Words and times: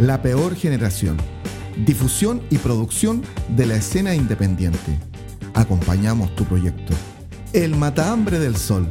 La 0.00 0.22
Peor 0.22 0.56
Generación. 0.56 1.18
Difusión 1.84 2.40
y 2.48 2.56
producción 2.56 3.20
de 3.48 3.66
la 3.66 3.74
escena 3.74 4.14
independiente. 4.14 4.98
Acompañamos 5.52 6.34
tu 6.34 6.46
proyecto. 6.46 6.94
El 7.52 7.76
Matahambre 7.76 8.38
del 8.38 8.56
Sol. 8.56 8.88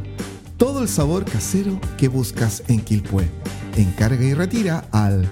Todo 0.57 0.83
el 0.83 0.87
sabor 0.87 1.25
casero 1.25 1.81
que 1.97 2.09
buscas 2.09 2.61
en 2.67 2.81
Quilpué. 2.81 3.27
Encarga 3.75 4.23
y 4.23 4.35
retira 4.35 4.85
al 4.91 5.27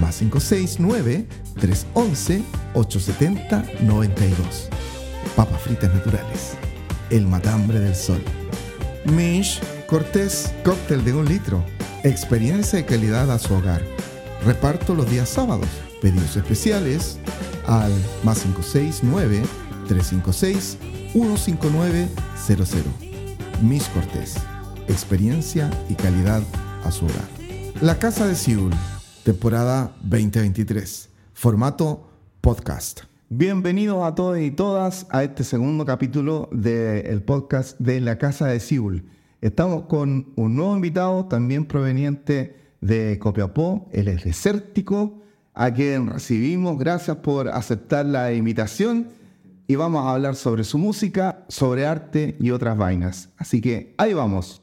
más 0.00 0.18
569 0.18 1.26
311 1.58 2.44
870 2.74 3.64
92. 3.82 4.68
Papas 5.34 5.60
fritas 5.60 5.92
naturales. 5.92 6.52
El 7.10 7.26
Matambre 7.26 7.80
del 7.80 7.96
Sol. 7.96 8.22
Mish 9.06 9.60
Cortés, 9.88 10.54
cóctel 10.64 11.04
de 11.04 11.14
un 11.14 11.24
litro. 11.24 11.64
Experiencia 12.04 12.78
y 12.78 12.84
calidad 12.84 13.28
a 13.32 13.40
su 13.40 13.54
hogar. 13.54 13.95
Reparto 14.44 14.94
los 14.94 15.10
días 15.10 15.28
sábados. 15.28 15.68
Pedidos 16.00 16.36
especiales 16.36 17.18
al 17.66 17.92
más 18.22 18.42
569 18.42 19.42
356 19.88 20.78
15900. 21.14 22.84
Mish 23.62 23.90
Cortés. 23.92 24.36
Experiencia 24.88 25.70
y 25.88 25.94
calidad 25.94 26.42
a 26.84 26.90
su 26.92 27.06
hogar. 27.06 27.24
La 27.80 27.98
Casa 27.98 28.26
de 28.26 28.34
Siul, 28.34 28.72
temporada 29.24 29.96
2023. 30.02 31.08
Formato 31.32 32.08
podcast. 32.40 33.00
Bienvenidos 33.28 34.04
a 34.04 34.14
todos 34.14 34.38
y 34.38 34.50
todas 34.52 35.06
a 35.10 35.24
este 35.24 35.42
segundo 35.42 35.84
capítulo 35.84 36.48
del 36.52 37.22
podcast 37.22 37.78
de 37.80 38.00
La 38.00 38.18
Casa 38.18 38.46
de 38.46 38.60
Siul. 38.60 39.04
Estamos 39.40 39.86
con 39.86 40.32
un 40.36 40.54
nuevo 40.56 40.76
invitado, 40.76 41.26
también 41.26 41.66
proveniente 41.66 42.65
de 42.86 43.18
Copiapó, 43.18 43.88
él 43.92 44.08
es 44.08 44.24
desértico, 44.24 45.22
a 45.54 45.72
quien 45.72 46.08
recibimos, 46.08 46.78
gracias 46.78 47.16
por 47.18 47.48
aceptar 47.48 48.04
la 48.04 48.32
invitación 48.32 49.08
y 49.66 49.74
vamos 49.74 50.04
a 50.04 50.12
hablar 50.12 50.36
sobre 50.36 50.64
su 50.64 50.78
música, 50.78 51.44
sobre 51.48 51.86
arte 51.86 52.36
y 52.38 52.50
otras 52.50 52.76
vainas. 52.76 53.30
Así 53.38 53.60
que 53.60 53.94
ahí 53.96 54.12
vamos. 54.12 54.62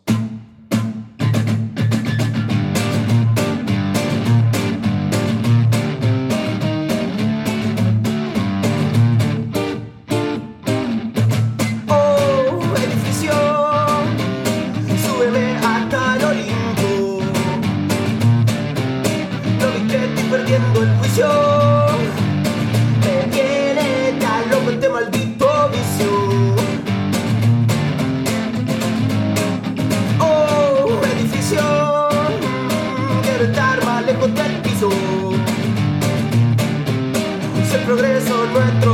Progreso 37.95 38.45
es 38.45 38.51
nuestro 38.51 38.92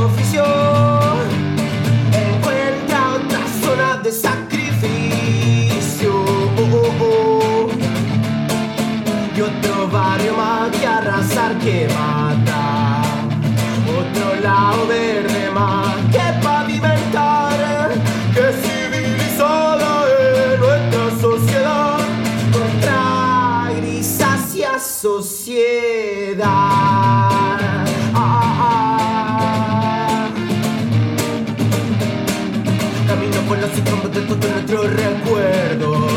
nuestros 34.70 34.92
recuerdos. 34.92 36.12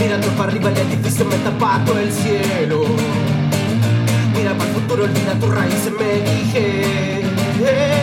Mirando 0.00 0.26
para 0.28 0.50
arriba 0.50 0.70
el 0.70 0.78
edificio 0.78 1.24
me 1.24 1.36
tapa 1.36 1.82
todo 1.84 1.98
el 1.98 2.12
cielo. 2.12 2.84
Mira 4.36 4.54
para 4.54 4.70
el 4.70 4.74
futuro, 4.74 5.04
olvida 5.04 5.34
tus 5.38 5.54
raíces, 5.54 5.92
me 5.92 6.42
Oh, 7.64 8.01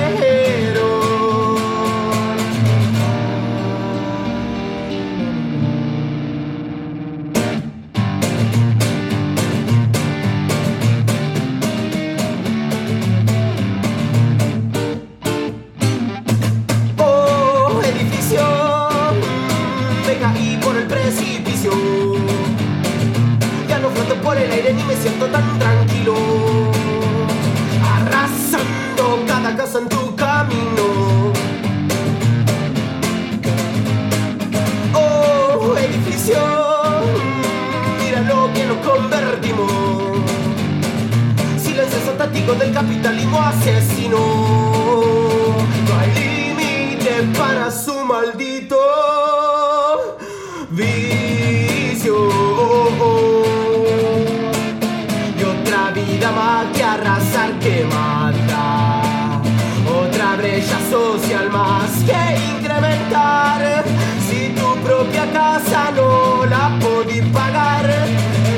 casa 65.60 65.92
no 65.92 66.46
la 66.46 66.78
podí 66.80 67.22
pagar, 67.34 67.86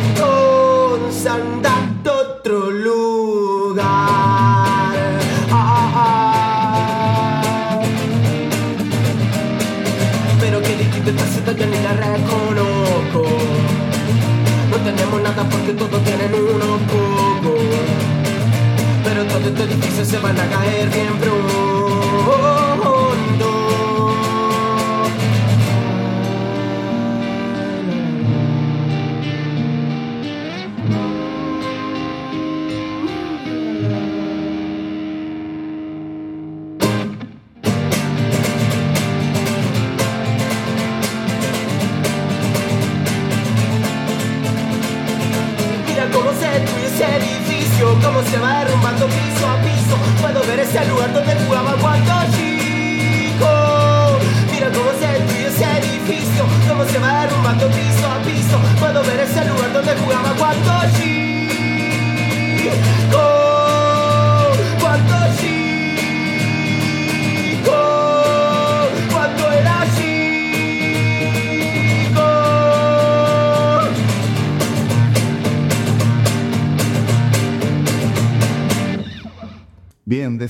entonces 0.01 1.25
andate 1.25 2.09
a 2.09 2.13
otro 2.13 2.71
lugar. 2.71 3.85
Ah, 5.51 5.91
ah. 5.95 7.81
Pero 10.39 10.61
que 10.61 10.77
distinto 10.77 11.09
esta 11.11 11.25
ciudad 11.25 11.55
yo 11.55 11.65
ni 11.65 11.81
la 11.81 11.93
reconozco. 11.93 13.23
No 14.71 14.77
tenemos 14.77 15.21
nada 15.21 15.43
porque 15.49 15.73
todos 15.73 16.03
tienen 16.03 16.33
uno 16.33 16.77
poco. 16.91 17.55
Pero 19.03 19.25
todo 19.25 19.49
estos 19.49 19.65
edificios 19.65 20.07
se 20.07 20.19
van 20.19 20.39
a 20.39 20.45
caer 20.47 20.89
bien 20.89 21.17
pronto. 21.19 21.60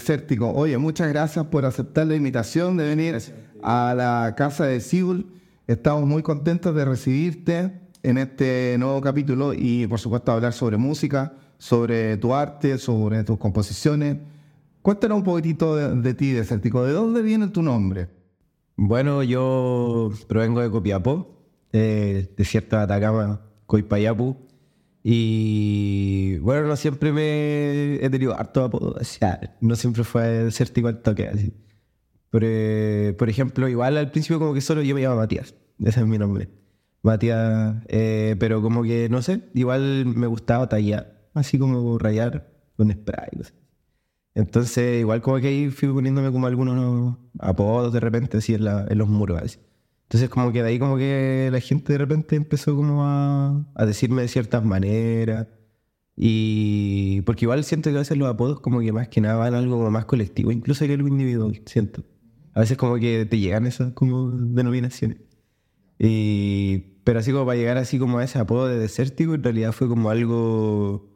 Desértico. 0.02 0.52
Oye, 0.52 0.80
muchas 0.80 1.10
gracias 1.10 1.46
por 1.46 1.64
aceptar 1.64 2.08
la 2.08 2.16
invitación 2.16 2.76
de 2.76 2.86
venir 2.86 3.20
a 3.62 3.94
la 3.96 4.34
casa 4.36 4.66
de 4.66 4.80
Siul. 4.80 5.28
Estamos 5.68 6.08
muy 6.08 6.24
contentos 6.24 6.74
de 6.74 6.84
recibirte 6.86 7.80
en 8.02 8.18
este 8.18 8.78
nuevo 8.80 9.00
capítulo 9.00 9.54
y 9.54 9.86
por 9.86 10.00
supuesto 10.00 10.32
hablar 10.32 10.54
sobre 10.54 10.78
música, 10.78 11.34
sobre 11.60 12.18
tu 12.18 12.34
arte, 12.34 12.80
sobre 12.80 13.24
tus 13.24 13.38
composiciones. 13.38 14.18
Cuéntanos 14.82 15.20
un 15.20 15.24
poquitito 15.24 15.76
de, 15.76 15.94
de 16.02 16.14
ti, 16.16 16.32
desértico. 16.32 16.84
¿De 16.84 16.94
dónde 16.94 17.22
viene 17.22 17.50
tu 17.50 17.62
nombre? 17.62 18.08
Bueno, 18.76 19.22
yo 19.22 20.10
provengo 20.28 20.62
de 20.62 20.72
Copiapó, 20.72 21.44
eh, 21.74 22.34
desierto 22.36 22.76
de 22.76 22.82
Atacama, 22.82 23.42
Coipayapu. 23.68 24.36
Y 25.04 26.38
bueno, 26.40 26.68
no 26.68 26.76
siempre 26.76 27.12
me 27.12 27.96
he 28.04 28.10
tenido 28.10 28.36
harto 28.38 28.64
apodo, 28.64 28.96
o 29.00 29.04
sea, 29.04 29.58
no 29.62 29.76
siempre 29.76 30.04
fue 30.04 30.24
desértico 30.46 30.88
al 30.90 31.02
toque. 31.02 31.28
Así. 31.28 31.54
Pero, 32.32 32.48
eh, 32.50 33.16
por 33.18 33.30
ejemplo, 33.30 33.68
igual 33.70 33.98
al 33.98 34.12
principio 34.12 34.40
como 34.40 34.54
que 34.54 34.62
solo 34.62 34.82
yo 34.84 34.96
me 34.96 35.02
llamo 35.02 35.18
Matías, 35.18 35.56
ese 35.80 36.00
es 36.02 36.08
mi 36.08 36.18
nombre. 36.18 36.50
Matías, 37.04 37.78
eh, 37.90 38.36
pero 38.40 38.62
como 38.62 38.84
que 38.84 39.10
no 39.10 39.22
sé, 39.22 39.50
igual 39.56 40.06
me 40.08 40.28
gustaba 40.28 40.70
tallar, 40.70 41.30
así 41.34 41.60
como 41.60 41.98
rayar 42.00 42.52
con 42.78 42.92
spray. 42.92 43.30
No 43.38 43.44
sé. 43.46 43.54
Entonces, 44.36 45.02
igual 45.02 45.22
como 45.22 45.40
que 45.40 45.48
ahí 45.50 45.70
fui 45.70 45.90
poniéndome 45.90 46.32
como 46.32 46.48
algunos 46.48 47.18
apodos 47.40 47.94
de 47.94 48.00
repente 48.00 48.38
así 48.38 48.54
en, 48.56 48.66
la- 48.66 48.88
en 48.90 48.98
los 48.98 49.08
muros. 49.10 49.42
Así. 49.42 49.60
Entonces 50.12 50.30
como 50.30 50.52
que 50.52 50.62
de 50.62 50.68
ahí 50.68 50.78
como 50.78 50.98
que 50.98 51.48
la 51.54 51.62
gente 51.62 51.94
de 51.94 51.98
repente 52.00 52.36
empezó 52.36 52.76
como 52.76 53.06
a, 53.06 53.66
a 53.74 53.86
decirme 53.86 54.24
de 54.24 54.28
ciertas 54.28 54.62
maneras. 54.62 55.48
Y 56.18 57.22
porque 57.22 57.46
igual 57.46 57.64
siento 57.64 57.90
que 57.90 57.96
a 57.96 58.00
veces 58.00 58.18
los 58.18 58.30
apodos 58.30 58.60
como 58.60 58.82
que 58.82 58.92
más 58.92 59.08
que 59.08 59.22
nada 59.22 59.36
van 59.38 59.56
a 59.56 59.60
algo 59.60 59.78
como 59.78 59.90
más 59.90 60.04
colectivo, 60.04 60.52
incluso 60.52 60.86
que 60.86 60.96
algo 60.96 61.08
individual, 61.08 61.62
siento. 61.66 62.04
A 62.54 62.60
veces 62.60 62.78
como 62.78 62.98
que 62.98 63.26
te 63.26 63.40
llegan 63.40 63.66
esas 63.66 63.94
como 63.94 64.32
denominaciones. 64.32 65.20
Y, 65.98 67.00
pero 67.06 67.20
así 67.20 67.32
como 67.32 67.46
para 67.46 67.58
llegar 67.58 67.78
así 67.78 67.98
como 67.98 68.20
a 68.20 68.26
ese 68.26 68.38
apodo 68.38 68.68
de 68.68 68.80
desértico, 68.80 69.34
en 69.36 69.44
realidad 69.44 69.72
fue 69.72 69.88
como 69.88 70.10
algo 70.10 71.10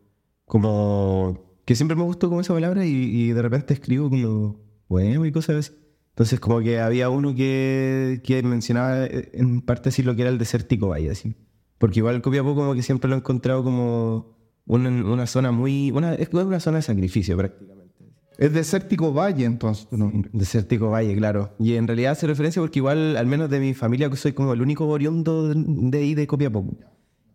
como 0.45 1.59
que 1.65 1.75
siempre 1.75 1.98
me 1.98 2.03
gustó 2.03 2.30
como 2.30 2.39
esa 2.39 2.53
palabra 2.53 2.86
y, 2.86 2.91
y 2.91 3.33
de 3.33 3.41
repente 3.41 3.74
escribo 3.74 4.09
como 4.09 4.62
bueno 4.88 5.25
y 5.25 5.33
cosas 5.33 5.57
así. 5.57 5.84
Entonces 6.15 6.39
como 6.39 6.62
que 6.62 6.79
había 6.79 7.09
uno 7.09 7.35
que, 7.35 8.21
que 8.23 8.41
mencionaba 8.41 9.06
eh, 9.06 9.31
en 9.33 9.59
parte 9.62 9.89
así 9.89 10.01
lo 10.01 10.15
que 10.15 10.21
era 10.21 10.31
el 10.31 10.38
desértico 10.38 10.88
valle, 10.88 11.12
así. 11.12 11.35
Porque 11.77 12.00
igual 12.00 12.21
Copiapó 12.21 12.56
como 12.56 12.73
que 12.73 12.81
siempre 12.83 13.09
lo 13.09 13.15
he 13.17 13.19
encontrado 13.19 13.63
como 13.65 14.38
una, 14.65 14.89
una 14.89 15.27
zona 15.27 15.51
muy... 15.51 15.91
Una, 15.91 16.13
es 16.15 16.29
una 16.31 16.62
zona 16.62 16.77
de 16.77 16.83
sacrificio 16.83 17.35
prácticamente. 17.35 17.94
Es 18.38 18.53
desértico 18.53 19.13
valle, 19.13 19.44
entonces. 19.44 19.88
tu 19.89 19.97
nombre. 19.97 20.29
Desértico 20.33 20.89
Valle, 20.89 21.15
claro. 21.15 21.53
Y 21.59 21.73
en 21.75 21.88
realidad 21.88 22.13
hace 22.13 22.27
referencia 22.27 22.62
porque 22.62 22.79
igual, 22.79 23.15
al 23.17 23.27
menos 23.27 23.50
de 23.50 23.59
mi 23.59 23.73
familia, 23.73 24.09
que 24.09 24.15
soy 24.17 24.33
como 24.33 24.53
el 24.53 24.62
único 24.62 24.88
oriundo 24.88 25.50
de- 25.53 25.97
ahí 25.97 26.15
de 26.15 26.27
Copiapó. 26.27 26.65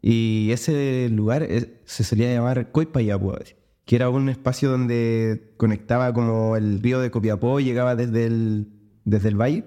Y 0.02 0.50
ese 0.52 1.08
lugar 1.10 1.42
es- 1.42 1.68
se 1.84 2.04
solía 2.04 2.32
llamar 2.32 2.70
Coipayapu, 2.72 3.32
así, 3.32 3.54
que 3.90 3.96
era 3.96 4.08
un 4.08 4.28
espacio 4.28 4.70
donde 4.70 5.52
conectaba 5.56 6.12
como 6.14 6.54
el 6.54 6.80
río 6.80 7.00
de 7.00 7.10
Copiapó, 7.10 7.58
llegaba 7.58 7.96
desde 7.96 8.24
el, 8.26 8.68
desde 9.04 9.30
el 9.30 9.34
valle 9.34 9.64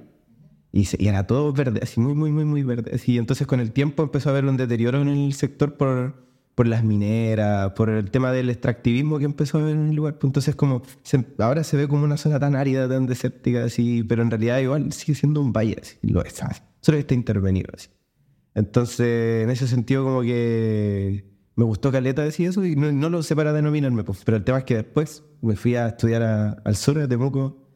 y, 0.72 0.86
se- 0.86 0.96
y 0.98 1.10
era 1.10 1.28
todo 1.28 1.52
verde, 1.52 1.82
así 1.84 2.00
muy, 2.00 2.14
muy, 2.14 2.32
muy, 2.32 2.46
muy 2.46 2.64
verde. 2.64 2.92
Así, 2.96 3.18
entonces 3.18 3.46
con 3.48 3.60
el 3.60 3.74
tiempo 3.74 4.02
empezó 4.02 4.30
a 4.30 4.32
haber 4.32 4.46
un 4.46 4.56
deterioro 4.56 5.02
en 5.02 5.10
el 5.10 5.34
sector 5.34 5.76
por, 5.76 6.24
por 6.56 6.68
las 6.68 6.86
mineras, 6.86 7.74
por 7.74 7.90
el 7.90 8.12
tema 8.12 8.32
del 8.32 8.50
extractivismo 8.50 9.20
que 9.20 9.26
empezó 9.26 9.58
a 9.58 9.64
haber 9.64 9.76
en 9.76 9.90
el 9.90 9.96
lugar. 9.98 10.14
Pues 10.20 10.30
Entonces 10.30 10.56
como 10.56 10.84
se- 11.02 11.26
ahora 11.40 11.66
se 11.66 11.76
ve 11.76 11.90
como 11.90 12.06
una 12.06 12.16
zona 12.16 12.40
tan 12.40 12.56
árida, 12.56 12.88
tan 12.88 13.08
desértica, 13.08 13.66
así, 13.66 14.04
pero 14.04 14.22
en 14.22 14.32
realidad 14.32 14.60
igual 14.60 14.94
sigue 14.94 15.16
siendo 15.16 15.42
un 15.42 15.52
valle, 15.52 15.76
así, 15.82 15.98
lo 16.02 16.24
es, 16.24 16.42
así, 16.44 16.62
solo 16.80 16.96
que 16.96 17.02
está 17.02 17.14
intervenido. 17.14 17.68
Así. 17.74 17.90
Entonces, 18.56 19.44
en 19.44 19.50
ese 19.50 19.68
sentido, 19.68 20.06
como 20.06 20.22
que 20.22 21.33
me 21.56 21.64
gustó 21.66 21.92
Caleta 21.92 22.24
decir 22.24 22.48
eso 22.50 22.66
y 22.66 22.76
no, 22.76 22.92
no 22.92 23.10
lo 23.10 23.22
sé 23.24 23.36
para 23.36 23.54
denominarme, 23.54 24.04
pues. 24.04 24.24
pero 24.26 24.38
el 24.38 24.44
tema 24.44 24.60
es 24.60 24.64
que 24.64 24.76
después 24.76 25.24
me 25.42 25.56
fui 25.56 25.76
a 25.76 25.88
estudiar 25.88 26.24
a- 26.24 26.52
al 26.64 26.76
sur 26.76 26.98
de 26.98 27.08
Temuco 27.08 27.68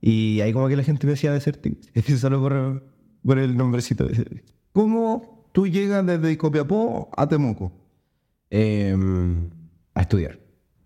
y 0.00 0.40
ahí 0.40 0.52
como 0.52 0.68
que 0.68 0.76
la 0.76 0.82
gente 0.84 1.06
me 1.06 1.12
decía 1.12 1.32
desértico, 1.32 1.76
solo 2.18 2.40
por, 2.40 2.84
por 3.24 3.38
el 3.38 3.56
nombrecito 3.56 4.04
de. 4.06 4.42
¿Cómo 4.72 5.48
tú 5.52 5.66
llegas 5.66 6.04
desde 6.06 6.36
Copiapó 6.38 7.10
a 7.16 7.28
Temuco? 7.28 7.72
Em, 8.50 9.50
a 9.94 10.00
estudiar. 10.02 10.38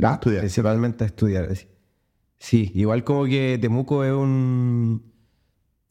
A 0.02 0.14
estudiar. 0.14 0.40
Principalmente 0.40 1.04
a 1.04 1.06
estudiar. 1.06 1.44
así. 1.50 1.66
Sí, 2.38 2.70
igual 2.74 3.04
como 3.04 3.24
que 3.24 3.58
Temuco 3.60 4.04
es 4.04 4.12
un... 4.12 5.02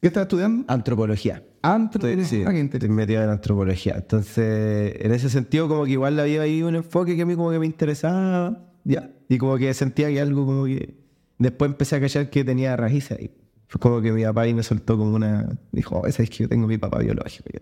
¿Qué 0.02 0.08
estás 0.08 0.24
estudiando? 0.24 0.66
Antropología. 0.68 1.44
Antropología. 1.64 2.26
Sí, 2.26 2.36
qué 2.36 2.42
estoy 2.42 2.60
interesante. 2.60 2.94
metido 2.94 3.24
en 3.24 3.30
antropología. 3.30 3.96
Entonces, 3.96 4.96
en 5.00 5.14
ese 5.14 5.30
sentido, 5.30 5.70
como 5.70 5.86
que 5.86 5.92
igual 5.92 6.20
había 6.20 6.42
ahí 6.42 6.62
un 6.62 6.76
enfoque 6.76 7.16
que 7.16 7.22
a 7.22 7.26
mí 7.26 7.36
como 7.36 7.52
que 7.52 7.60
me 7.60 7.66
interesaba. 7.66 8.68
Ya. 8.84 9.10
Y 9.30 9.38
como 9.38 9.58
que 9.58 9.74
sentía 9.74 10.10
que 10.10 10.20
algo 10.20 10.46
como 10.46 10.66
que... 10.66 11.02
Después 11.40 11.72
empecé 11.72 11.96
a 11.96 12.02
callar 12.02 12.30
que 12.30 12.44
tenía 12.44 12.76
raíces 12.76 13.18
ahí. 13.18 13.32
Fue 13.68 13.80
como 13.80 14.02
que 14.02 14.12
mi 14.12 14.24
papá 14.24 14.42
ahí 14.42 14.54
me 14.54 14.62
soltó 14.62 14.98
como 14.98 15.16
una... 15.16 15.58
Dijo, 15.72 16.00
oh, 16.00 16.06
esa 16.06 16.22
es 16.22 16.30
que 16.30 16.44
yo 16.44 16.50
tengo 16.50 16.68
mi 16.68 16.78
papá 16.78 17.00
biológico. 17.00 17.50
ya". 17.54 17.62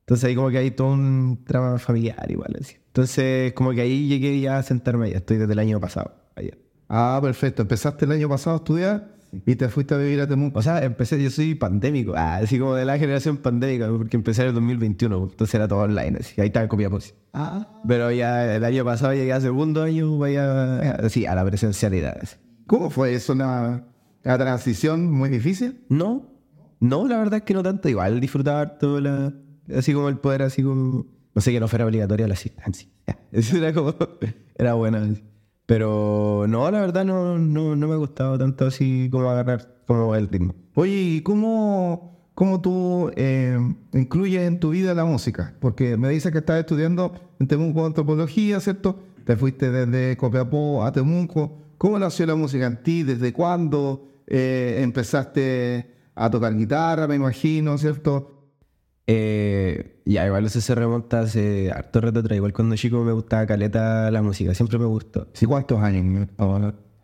Entonces 0.00 0.24
ahí 0.24 0.34
como 0.34 0.50
que 0.50 0.58
hay 0.58 0.70
todo 0.70 0.88
un 0.94 1.44
trama 1.44 1.78
familiar 1.78 2.30
igual. 2.30 2.56
Así. 2.58 2.76
Entonces 2.86 3.52
como 3.52 3.72
que 3.72 3.82
ahí 3.82 4.08
llegué 4.08 4.40
ya 4.40 4.56
a 4.56 4.62
sentarme 4.62 5.08
allá. 5.08 5.18
Estoy 5.18 5.36
desde 5.36 5.52
el 5.52 5.58
año 5.58 5.78
pasado 5.78 6.14
allá. 6.34 6.56
Ah, 6.88 7.20
perfecto. 7.22 7.60
Empezaste 7.60 8.06
el 8.06 8.12
año 8.12 8.30
pasado 8.30 8.56
a 8.56 8.58
estudiar 8.58 9.14
y 9.46 9.56
te 9.56 9.68
fuiste 9.68 9.94
a 9.94 9.98
vivir 9.98 10.20
a 10.20 10.26
Temuco. 10.26 10.58
O 10.58 10.62
sea, 10.62 10.84
empecé, 10.84 11.22
yo 11.22 11.30
soy 11.30 11.54
pandémico, 11.54 12.12
ah, 12.14 12.36
así 12.36 12.58
como 12.58 12.74
de 12.74 12.84
la 12.84 12.98
generación 12.98 13.38
pandémica, 13.38 13.88
porque 13.88 14.16
empecé 14.16 14.42
en 14.42 14.48
el 14.48 14.54
2021, 14.54 15.28
entonces 15.30 15.54
era 15.54 15.66
todo 15.66 15.80
online, 15.80 16.18
así, 16.20 16.40
ahí 16.40 16.48
estaba 16.48 16.64
en 16.64 16.68
Copiapó. 16.68 17.00
sí. 17.00 17.12
Ah. 17.32 17.80
Pero 17.88 18.10
ya 18.10 18.56
el 18.56 18.64
año 18.64 18.84
pasado 18.84 19.14
llegué 19.14 19.32
a 19.32 19.40
segundo 19.40 19.82
año, 19.82 20.18
vaya, 20.18 20.92
así, 20.96 21.24
a 21.26 21.34
la 21.34 21.44
presencialidad. 21.44 22.18
así. 22.20 22.36
¿Cómo 22.66 22.90
fue 22.90 23.14
eso? 23.14 23.32
¿Una, 23.32 23.86
una 24.24 24.38
transición 24.38 25.10
muy 25.10 25.30
difícil? 25.30 25.80
No, 25.88 26.30
no, 26.80 27.08
la 27.08 27.16
verdad 27.18 27.38
es 27.38 27.42
que 27.42 27.54
no 27.54 27.62
tanto, 27.62 27.88
igual 27.88 28.20
disfrutaba 28.20 28.60
harto 28.60 29.00
la, 29.00 29.32
así 29.74 29.94
como 29.94 30.08
el 30.08 30.18
poder, 30.18 30.42
así 30.42 30.62
como, 30.62 31.06
no 31.34 31.40
sé, 31.40 31.52
que 31.52 31.60
no 31.60 31.68
fuera 31.68 31.86
obligatoria 31.86 32.28
la 32.28 32.34
asistencia. 32.34 32.88
Eso 33.32 33.56
era 33.56 33.72
como, 33.72 33.94
era 34.56 34.74
bueno. 34.74 34.98
así. 34.98 35.22
Pero 35.66 36.46
no, 36.48 36.70
la 36.70 36.80
verdad 36.80 37.04
no, 37.04 37.38
no, 37.38 37.76
no 37.76 37.88
me 37.88 37.94
ha 37.94 37.98
gustado 37.98 38.38
tanto 38.38 38.66
así 38.66 39.08
como 39.10 39.28
agarrar 39.30 39.82
como 39.86 40.14
el 40.14 40.28
ritmo. 40.28 40.54
Oye, 40.74 40.92
¿y 40.92 41.20
cómo, 41.22 42.30
cómo 42.34 42.60
tú 42.60 43.10
eh, 43.16 43.58
incluyes 43.92 44.42
en 44.42 44.58
tu 44.58 44.70
vida 44.70 44.94
la 44.94 45.04
música? 45.04 45.54
Porque 45.60 45.96
me 45.96 46.08
dices 46.08 46.32
que 46.32 46.38
estás 46.38 46.60
estudiando 46.60 47.12
en 47.38 47.46
Temuco 47.46 47.86
antropología, 47.86 48.60
¿cierto? 48.60 48.98
Te 49.24 49.36
fuiste 49.36 49.70
desde 49.70 50.16
Copiapó 50.16 50.84
a 50.84 50.92
Temuco. 50.92 51.58
¿Cómo 51.78 51.98
nació 51.98 52.26
la 52.26 52.34
música 52.34 52.66
en 52.66 52.82
ti? 52.82 53.02
¿Desde 53.02 53.32
cuándo 53.32 54.08
eh, 54.26 54.80
empezaste 54.80 55.92
a 56.14 56.30
tocar 56.30 56.56
guitarra, 56.56 57.06
me 57.06 57.16
imagino, 57.16 57.78
¿cierto? 57.78 58.41
Eh, 59.06 60.00
ya, 60.04 60.26
igual 60.26 60.46
eso 60.46 60.60
se 60.60 60.74
remonta 60.74 61.20
hace 61.20 61.70
harto 61.72 62.00
rato 62.00 62.20
atrás. 62.20 62.36
Igual 62.36 62.52
cuando 62.52 62.76
chico 62.76 63.02
me 63.04 63.12
gustaba 63.12 63.46
caleta 63.46 64.10
la 64.10 64.22
música, 64.22 64.54
siempre 64.54 64.78
me 64.78 64.86
gustó. 64.86 65.28
¿Sí 65.32 65.46
cuántos 65.46 65.80
años? 65.80 66.28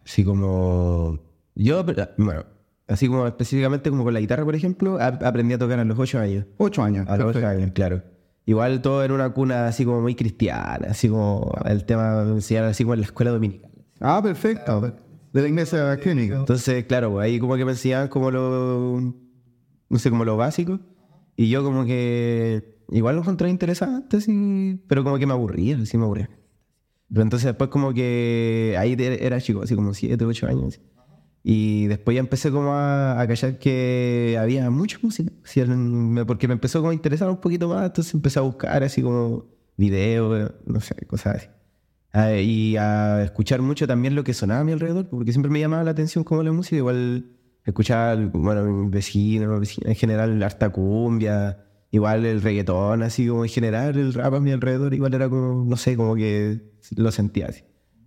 Así 0.04 0.24
como. 0.24 1.18
Yo, 1.54 1.84
bueno, 2.18 2.44
así 2.86 3.08
como 3.08 3.26
específicamente 3.26 3.90
como 3.90 4.04
con 4.04 4.14
la 4.14 4.20
guitarra, 4.20 4.44
por 4.44 4.54
ejemplo, 4.54 4.98
ap- 5.00 5.22
aprendí 5.24 5.54
a 5.54 5.58
tocar 5.58 5.80
a 5.80 5.84
los 5.84 5.98
8 5.98 6.18
años. 6.20 6.46
Ocho 6.56 6.82
años. 6.82 7.06
A 7.08 7.16
los 7.16 7.26
8 7.26 7.40
perfecto. 7.40 7.48
años, 7.62 7.72
claro. 7.74 8.02
Igual 8.46 8.80
todo 8.80 9.04
en 9.04 9.10
una 9.12 9.30
cuna 9.34 9.66
así 9.66 9.84
como 9.84 10.00
muy 10.00 10.14
cristiana, 10.14 10.86
así 10.90 11.08
como 11.08 11.52
el 11.66 11.84
tema 11.84 12.22
me 12.24 12.30
enseñaron 12.32 12.70
así 12.70 12.84
como 12.84 12.94
en 12.94 13.00
la 13.00 13.06
escuela 13.06 13.30
dominical. 13.32 13.70
Ah, 14.00 14.20
perfecto. 14.22 14.94
De 15.32 15.42
la 15.42 15.48
iglesia 15.48 15.96
clínica. 15.98 16.36
Entonces, 16.36 16.84
claro, 16.86 17.10
pues, 17.10 17.24
ahí 17.26 17.38
como 17.38 17.56
que 17.56 17.64
me 17.66 17.72
enseñaban 17.72 18.08
como 18.08 18.30
lo, 18.30 19.00
no 19.90 19.98
sé, 19.98 20.08
como 20.08 20.24
lo 20.24 20.36
básico. 20.38 20.78
Y 21.38 21.48
yo 21.50 21.62
como 21.62 21.84
que 21.84 22.82
igual 22.90 23.14
lo 23.14 23.22
encontré 23.22 23.48
interesante, 23.48 24.16
así, 24.16 24.82
pero 24.88 25.04
como 25.04 25.18
que 25.18 25.26
me 25.26 25.34
aburría, 25.34 25.78
así 25.78 25.96
me 25.96 26.02
aburría. 26.02 26.28
Pero 27.08 27.22
entonces 27.22 27.46
después 27.46 27.70
como 27.70 27.94
que 27.94 28.74
ahí 28.76 28.96
era 28.98 29.40
chico, 29.40 29.62
así 29.62 29.76
como 29.76 29.94
7, 29.94 30.24
8 30.24 30.48
años. 30.48 30.80
Y 31.44 31.86
después 31.86 32.16
ya 32.16 32.20
empecé 32.20 32.50
como 32.50 32.72
a, 32.72 33.20
a 33.20 33.28
callar 33.28 33.60
que 33.60 34.36
había 34.36 34.68
mucha 34.70 34.98
música. 35.00 35.30
así, 35.44 35.62
porque 36.26 36.48
me 36.48 36.54
empezó 36.54 36.80
como 36.80 36.90
a 36.90 36.94
interesar 36.94 37.30
un 37.30 37.36
poquito 37.40 37.68
más, 37.68 37.86
entonces 37.86 38.12
empecé 38.14 38.40
a 38.40 38.42
buscar 38.42 38.82
así 38.82 39.00
como 39.00 39.46
videos, 39.76 40.50
no 40.66 40.80
sé, 40.80 40.96
cosas 41.06 41.36
así. 41.36 41.46
Ah, 42.12 42.32
y 42.34 42.76
a 42.76 43.22
escuchar 43.22 43.62
mucho 43.62 43.86
también 43.86 44.16
lo 44.16 44.24
que 44.24 44.34
sonaba 44.34 44.62
a 44.62 44.64
mi 44.64 44.72
alrededor, 44.72 45.08
porque 45.08 45.30
siempre 45.30 45.52
me 45.52 45.60
llamaba 45.60 45.84
la 45.84 45.92
atención 45.92 46.24
como 46.24 46.42
la 46.42 46.50
música, 46.50 46.78
igual 46.78 47.26
escuchaba, 47.70 48.16
bueno, 48.32 48.64
mis 48.64 48.90
vecinos, 48.90 49.48
mis 49.50 49.60
vecinas, 49.60 49.90
en 49.90 49.96
general, 49.96 50.42
harta 50.42 50.70
cumbia, 50.70 51.64
igual 51.90 52.26
el 52.26 52.42
reggaetón, 52.42 53.02
así 53.02 53.26
como 53.28 53.44
en 53.44 53.50
general, 53.50 53.96
el 53.98 54.14
rap 54.14 54.34
a 54.34 54.40
mi 54.40 54.52
alrededor, 54.52 54.94
igual 54.94 55.14
era 55.14 55.28
como, 55.28 55.64
no 55.64 55.76
sé, 55.76 55.96
como 55.96 56.14
que 56.14 56.60
lo 56.96 57.10
sentía 57.10 57.46
así. 57.46 57.62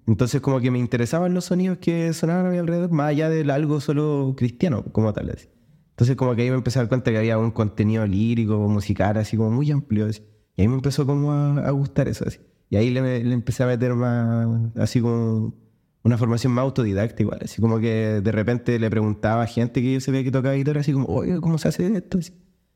Entonces 0.07 0.41
como 0.41 0.59
que 0.59 0.71
me 0.71 0.79
interesaban 0.79 1.33
los 1.33 1.45
sonidos 1.45 1.77
que 1.77 2.11
sonaban 2.13 2.47
a 2.47 2.49
mi 2.49 2.57
alrededor, 2.57 2.91
más 2.91 3.09
allá 3.09 3.29
de 3.29 3.49
algo 3.51 3.79
solo 3.81 4.33
cristiano, 4.37 4.83
como 4.91 5.13
tal. 5.13 5.29
así. 5.29 5.47
Entonces 5.91 6.15
como 6.15 6.35
que 6.35 6.41
ahí 6.41 6.49
me 6.49 6.55
empecé 6.55 6.79
a 6.79 6.81
dar 6.83 6.89
cuenta 6.89 7.11
que 7.11 7.17
había 7.17 7.37
un 7.37 7.51
contenido 7.51 8.05
lírico, 8.07 8.57
musical, 8.67 9.17
así 9.17 9.37
como 9.37 9.51
muy 9.51 9.71
amplio. 9.71 10.07
así. 10.07 10.23
Y 10.55 10.63
ahí 10.63 10.67
me 10.67 10.75
empezó 10.75 11.05
como 11.05 11.31
a, 11.31 11.67
a 11.67 11.71
gustar 11.71 12.07
eso. 12.07 12.25
Así. 12.27 12.39
Y 12.69 12.77
ahí 12.77 12.89
le, 12.89 13.23
le 13.23 13.33
empecé 13.33 13.63
a 13.63 13.67
meter 13.67 13.93
más, 13.93 14.75
así 14.77 15.01
como 15.01 15.53
una 16.03 16.17
formación 16.17 16.53
más 16.53 16.63
autodidacta 16.63 17.21
igual. 17.21 17.39
Así 17.43 17.61
como 17.61 17.79
que 17.79 18.21
de 18.21 18.31
repente 18.31 18.79
le 18.79 18.89
preguntaba 18.89 19.43
a 19.43 19.47
gente 19.47 19.81
que 19.81 19.93
yo 19.93 19.99
sabía 20.01 20.23
que 20.23 20.31
tocaba 20.31 20.55
guitarra, 20.55 20.81
así 20.81 20.93
como, 20.93 21.07
oye, 21.07 21.39
¿cómo 21.39 21.57
se 21.57 21.67
hace 21.67 21.95
esto? 21.95 22.17
Así. 22.17 22.33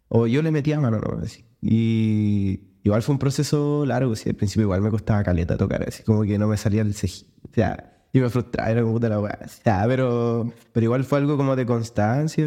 O 0.07 0.27
yo 0.27 0.41
le 0.41 0.51
metía 0.51 0.79
mano, 0.79 0.99
¿no? 0.99 1.19
Así. 1.23 1.45
Y 1.61 2.59
igual 2.83 3.01
fue 3.01 3.13
un 3.13 3.19
proceso 3.19 3.85
largo, 3.85 4.13
así. 4.13 4.29
Al 4.29 4.35
principio 4.35 4.63
igual 4.63 4.81
me 4.81 4.89
costaba 4.89 5.23
caleta 5.23 5.57
tocar, 5.57 5.83
así 5.87 6.03
como 6.03 6.23
que 6.23 6.37
no 6.37 6.47
me 6.47 6.57
salía 6.57 6.81
el 6.81 6.93
cejí. 6.93 7.27
O 7.43 7.53
sea, 7.53 8.07
y 8.13 8.19
me 8.19 8.29
frustraba, 8.29 8.69
era 8.69 8.81
como 8.81 8.93
puta 8.93 9.09
la 9.09 9.19
weá. 9.19 9.39
O 9.43 9.47
sea, 9.47 9.85
pero, 9.87 10.53
pero 10.71 10.83
igual 10.83 11.03
fue 11.03 11.17
algo 11.19 11.37
como 11.37 11.55
de 11.55 11.65
constancia. 11.65 12.45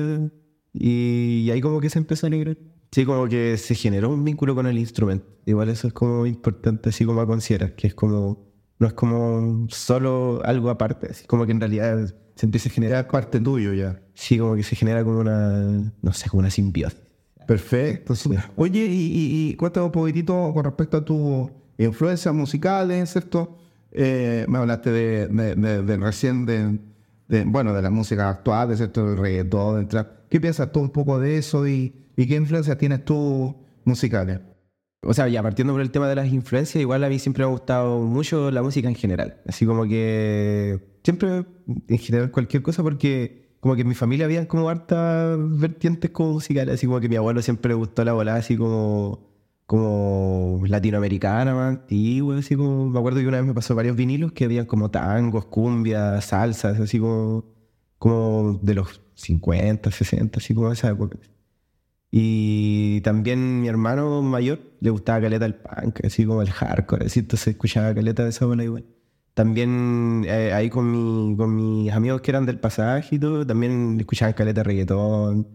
Y, 0.73 1.42
y 1.44 1.50
ahí 1.50 1.61
como 1.61 1.80
que 1.80 1.90
se 1.90 1.99
empezó 1.99 2.26
a 2.26 2.28
alegrar. 2.28 2.56
Sí, 2.90 3.04
como 3.04 3.28
que 3.28 3.56
se 3.58 3.75
generó 3.75 4.08
un 4.08 4.25
vínculo 4.25 4.54
con 4.54 4.66
el 4.66 4.78
instrumento. 4.78 5.26
Igual 5.44 5.68
eso 5.68 5.88
es 5.88 5.92
como 5.92 6.25
importante, 6.26 6.88
así 6.88 7.04
como 7.04 7.20
a 7.20 7.26
considerar, 7.26 7.75
que 7.75 7.87
es 7.87 7.94
como, 7.94 8.47
no 8.78 8.87
es 8.87 8.92
como 8.92 9.66
solo 9.70 10.40
algo 10.44 10.70
aparte, 10.70 11.08
así 11.11 11.26
como 11.26 11.47
que 11.47 11.52
en 11.52 11.61
realidad 11.61 12.14
se 12.35 12.47
empieza 12.47 12.68
a 12.68 12.73
generar, 12.73 12.99
Era 13.00 13.08
parte 13.08 13.40
tuyo 13.40 13.73
ya. 13.75 14.00
sí, 14.14 14.38
como 14.38 14.54
que 14.54 14.62
se 14.62 14.76
genera 14.76 15.02
como 15.04 15.18
una, 15.20 15.92
no 16.02 16.12
sé, 16.12 16.28
como 16.28 16.40
una 16.40 16.50
simbiosis. 16.50 17.00
Perfecto. 17.47 18.14
sí. 18.14 18.30
Oye, 18.56 18.85
y, 18.87 19.06
y, 19.06 19.49
y 19.50 19.54
cuéntame 19.54 19.87
un 19.87 19.92
poquitito 19.92 20.52
con 20.52 20.64
respecto 20.64 20.99
a 20.99 21.04
tus 21.04 21.50
influencias 21.78 22.35
musicales, 22.35 23.11
¿cierto? 23.11 23.56
Eh, 23.90 24.44
me 24.49 24.58
hablaste 24.58 24.90
de, 24.90 25.28
de- 25.28 25.54
de- 25.54 25.82
de 25.82 25.97
recién 25.97 26.44
de, 26.44 26.78
de, 27.26 27.44
bueno, 27.44 27.73
de 27.73 27.80
la 27.82 27.90
música 27.90 28.28
actual, 28.28 28.76
¿cierto? 28.76 29.06
Del 29.08 29.16
reggaetón, 29.18 29.76
del 29.78 29.88
trap. 29.88 30.08
¿Qué 30.28 30.40
piensas 30.40 30.70
tú 30.70 30.80
un 30.80 30.90
poco 30.90 31.18
de 31.18 31.38
eso 31.38 31.66
y, 31.66 31.94
y 32.16 32.26
qué 32.26 32.37
influencias 32.37 32.76
tienes 32.76 33.02
tú 33.04 33.56
musicales? 33.85 34.40
O 35.02 35.14
sea, 35.14 35.28
ya 35.28 35.42
partiendo 35.42 35.72
por 35.72 35.80
el 35.80 35.90
tema 35.90 36.08
de 36.08 36.16
las 36.16 36.28
influencias, 36.32 36.80
igual 36.82 37.04
a 37.04 37.08
mí 37.08 37.18
siempre 37.18 37.44
me 37.44 37.48
ha 37.48 37.52
gustado 37.52 38.00
mucho 38.00 38.50
la 38.50 38.62
música 38.62 38.88
en 38.88 38.96
general. 38.96 39.40
Así 39.46 39.64
como 39.64 39.84
que 39.84 40.98
siempre, 41.04 41.46
en 41.88 41.98
general, 41.98 42.30
cualquier 42.32 42.62
cosa, 42.62 42.82
porque 42.82 43.48
como 43.60 43.74
que 43.74 43.82
en 43.82 43.88
mi 43.88 43.94
familia 43.94 44.26
había 44.26 44.46
como 44.48 44.68
hartas 44.68 45.38
vertientes 45.60 46.10
como 46.10 46.32
musicales. 46.34 46.74
Así 46.74 46.86
como 46.86 47.00
que 47.00 47.08
mi 47.08 47.16
abuelo 47.16 47.42
siempre 47.42 47.70
le 47.70 47.74
gustó 47.74 48.04
la 48.04 48.12
volada 48.12 48.38
así 48.38 48.56
como, 48.56 49.28
como 49.66 50.62
latinoamericana, 50.66 51.54
más 51.54 51.68
antigua. 51.68 52.38
Así 52.38 52.56
como, 52.56 52.90
me 52.90 52.98
acuerdo 52.98 53.20
que 53.20 53.28
una 53.28 53.38
vez 53.38 53.46
me 53.46 53.54
pasó 53.54 53.74
varios 53.76 53.96
vinilos 53.96 54.32
que 54.32 54.44
habían 54.46 54.66
como 54.66 54.90
tangos, 54.90 55.46
cumbias, 55.46 56.24
salsas, 56.24 56.80
así 56.80 56.98
como, 56.98 57.44
como 57.98 58.58
de 58.62 58.74
los 58.74 59.00
50, 59.14 59.90
60, 59.90 60.38
así 60.38 60.54
como 60.54 60.72
esa 60.72 60.90
época. 60.90 61.18
Y 62.10 63.00
también 63.02 63.60
mi 63.60 63.68
hermano 63.68 64.22
mayor 64.22 64.60
le 64.80 64.90
gustaba 64.90 65.20
caleta 65.20 65.44
el 65.44 65.56
punk, 65.56 66.04
así 66.04 66.24
como 66.24 66.42
el 66.42 66.50
hardcore, 66.50 67.06
así, 67.06 67.20
entonces 67.20 67.48
escuchaba 67.48 67.94
caleta 67.94 68.24
de 68.24 68.30
esa 68.30 68.46
bola 68.46 68.64
igual. 68.64 68.86
También 69.34 70.24
eh, 70.26 70.52
ahí 70.52 70.70
con, 70.70 70.90
mi, 70.90 71.36
con 71.36 71.54
mis 71.54 71.92
amigos 71.92 72.22
que 72.22 72.30
eran 72.30 72.46
del 72.46 72.58
pasaje 72.58 73.16
y 73.16 73.18
todo, 73.18 73.46
también 73.46 74.00
escuchaban 74.00 74.32
caleta 74.34 74.62
reggaetón 74.62 75.48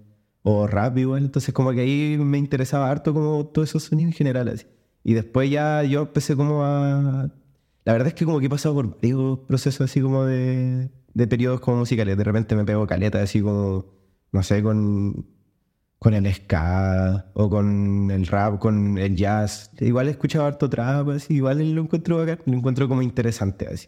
o 0.43 0.67
rap 0.67 0.97
igual, 0.97 1.23
entonces 1.23 1.53
como 1.53 1.71
que 1.71 1.81
ahí 1.81 2.17
me 2.19 2.37
interesaba 2.37 2.89
harto 2.89 3.13
como 3.13 3.45
todos 3.47 3.69
esos 3.69 3.83
sonidos 3.83 4.11
en 4.11 4.17
general 4.17 4.47
así. 4.49 4.67
Y 5.03 5.13
después 5.13 5.49
ya 5.49 5.83
yo 5.83 6.01
empecé 6.03 6.35
como 6.35 6.63
a... 6.63 7.31
La 7.85 7.93
verdad 7.93 8.09
es 8.09 8.13
que 8.13 8.25
como 8.25 8.39
que 8.39 8.45
he 8.45 8.49
pasado 8.49 8.75
por 8.75 8.95
varios 8.95 9.39
procesos 9.39 9.81
así 9.89 10.01
como 10.01 10.23
de, 10.25 10.89
de 11.13 11.27
periodos 11.27 11.59
como 11.59 11.77
musicales, 11.77 12.17
de 12.17 12.23
repente 12.23 12.55
me 12.55 12.63
pego 12.65 12.87
caleta 12.87 13.21
así 13.21 13.41
como, 13.41 13.85
no 14.31 14.43
sé, 14.43 14.63
con 14.63 15.25
con 16.03 16.13
el 16.13 16.31
ska 16.33 17.31
o 17.33 17.49
con 17.49 18.11
el 18.11 18.27
rap, 18.27 18.59
con 18.59 18.97
el 18.97 19.15
jazz. 19.15 19.71
Igual 19.79 20.09
he 20.09 20.11
escuchado 20.11 20.45
harto 20.45 20.69
trap, 20.69 21.07
así, 21.07 21.35
igual 21.35 21.73
lo 21.73 21.81
encuentro 21.81 22.17
bacán, 22.17 22.39
lo 22.45 22.57
encuentro 22.57 22.89
como 22.89 23.01
interesante, 23.01 23.67
así. 23.67 23.87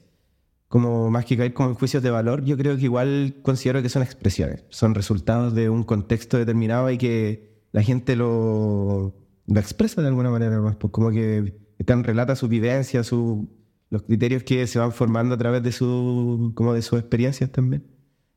Como 0.69 1.11
más 1.11 1.25
que 1.25 1.35
caer 1.35 1.53
como 1.53 1.69
en 1.69 1.75
juicios 1.75 2.01
de 2.01 2.09
valor, 2.11 2.45
yo 2.45 2.55
creo 2.55 2.77
que 2.77 2.83
igual 2.83 3.35
considero 3.41 3.81
que 3.81 3.89
son 3.89 4.01
expresiones, 4.01 4.63
son 4.69 4.95
resultados 4.95 5.53
de 5.55 5.69
un 5.69 5.83
contexto 5.83 6.37
determinado 6.37 6.89
y 6.89 6.97
que 6.97 7.65
la 7.73 7.83
gente 7.83 8.15
lo, 8.15 9.13
expresa 9.53 10.01
de 10.01 10.07
alguna 10.07 10.29
manera 10.29 10.61
más, 10.61 10.77
pues 10.77 10.91
como 10.91 11.11
que 11.11 11.59
están 11.77 12.05
relata 12.05 12.37
su 12.37 12.47
vivencia, 12.47 13.03
su, 13.03 13.49
los 13.89 14.03
criterios 14.03 14.43
que 14.43 14.65
se 14.67 14.79
van 14.79 14.93
formando 14.93 15.35
a 15.35 15.37
través 15.37 15.63
de 15.63 15.73
su, 15.73 16.53
como 16.55 16.73
de 16.73 16.81
sus 16.81 16.97
experiencias 16.97 17.51
también. 17.51 17.85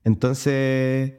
Entonces, 0.02 1.12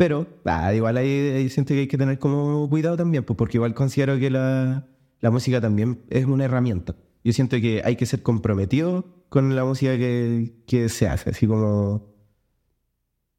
pero 0.00 0.26
ah, 0.46 0.72
igual 0.72 0.96
ahí, 0.96 1.10
ahí 1.10 1.50
siento 1.50 1.74
que 1.74 1.80
hay 1.80 1.86
que 1.86 1.98
tener 1.98 2.18
como 2.18 2.66
cuidado 2.70 2.96
también, 2.96 3.22
pues 3.22 3.36
porque 3.36 3.58
igual 3.58 3.74
considero 3.74 4.18
que 4.18 4.30
la, 4.30 4.88
la 5.20 5.30
música 5.30 5.60
también 5.60 6.00
es 6.08 6.24
una 6.24 6.46
herramienta. 6.46 6.96
Yo 7.22 7.34
siento 7.34 7.60
que 7.60 7.82
hay 7.84 7.96
que 7.96 8.06
ser 8.06 8.22
comprometido 8.22 9.04
con 9.28 9.54
la 9.54 9.62
música 9.62 9.98
que, 9.98 10.54
que 10.66 10.88
se 10.88 11.06
hace, 11.06 11.28
así 11.28 11.46
como... 11.46 12.14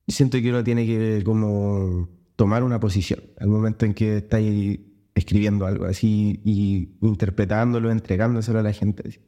Siento 0.08 0.40
que 0.40 0.52
uno 0.52 0.64
tiene 0.64 0.86
que 0.86 1.24
como 1.26 2.08
tomar 2.36 2.62
una 2.62 2.80
posición 2.80 3.22
al 3.40 3.48
momento 3.48 3.88
en 3.88 3.96
que 3.96 4.18
está 4.18 4.38
ahí 4.38 5.10
escribiendo 5.16 5.66
algo 5.66 5.86
así 5.86 6.42
y 6.46 6.90
interpretándolo, 7.02 7.90
entregándoselo 7.90 8.60
a 8.60 8.64
la 8.64 8.74
gente. 8.74 9.08
así. 9.08 9.20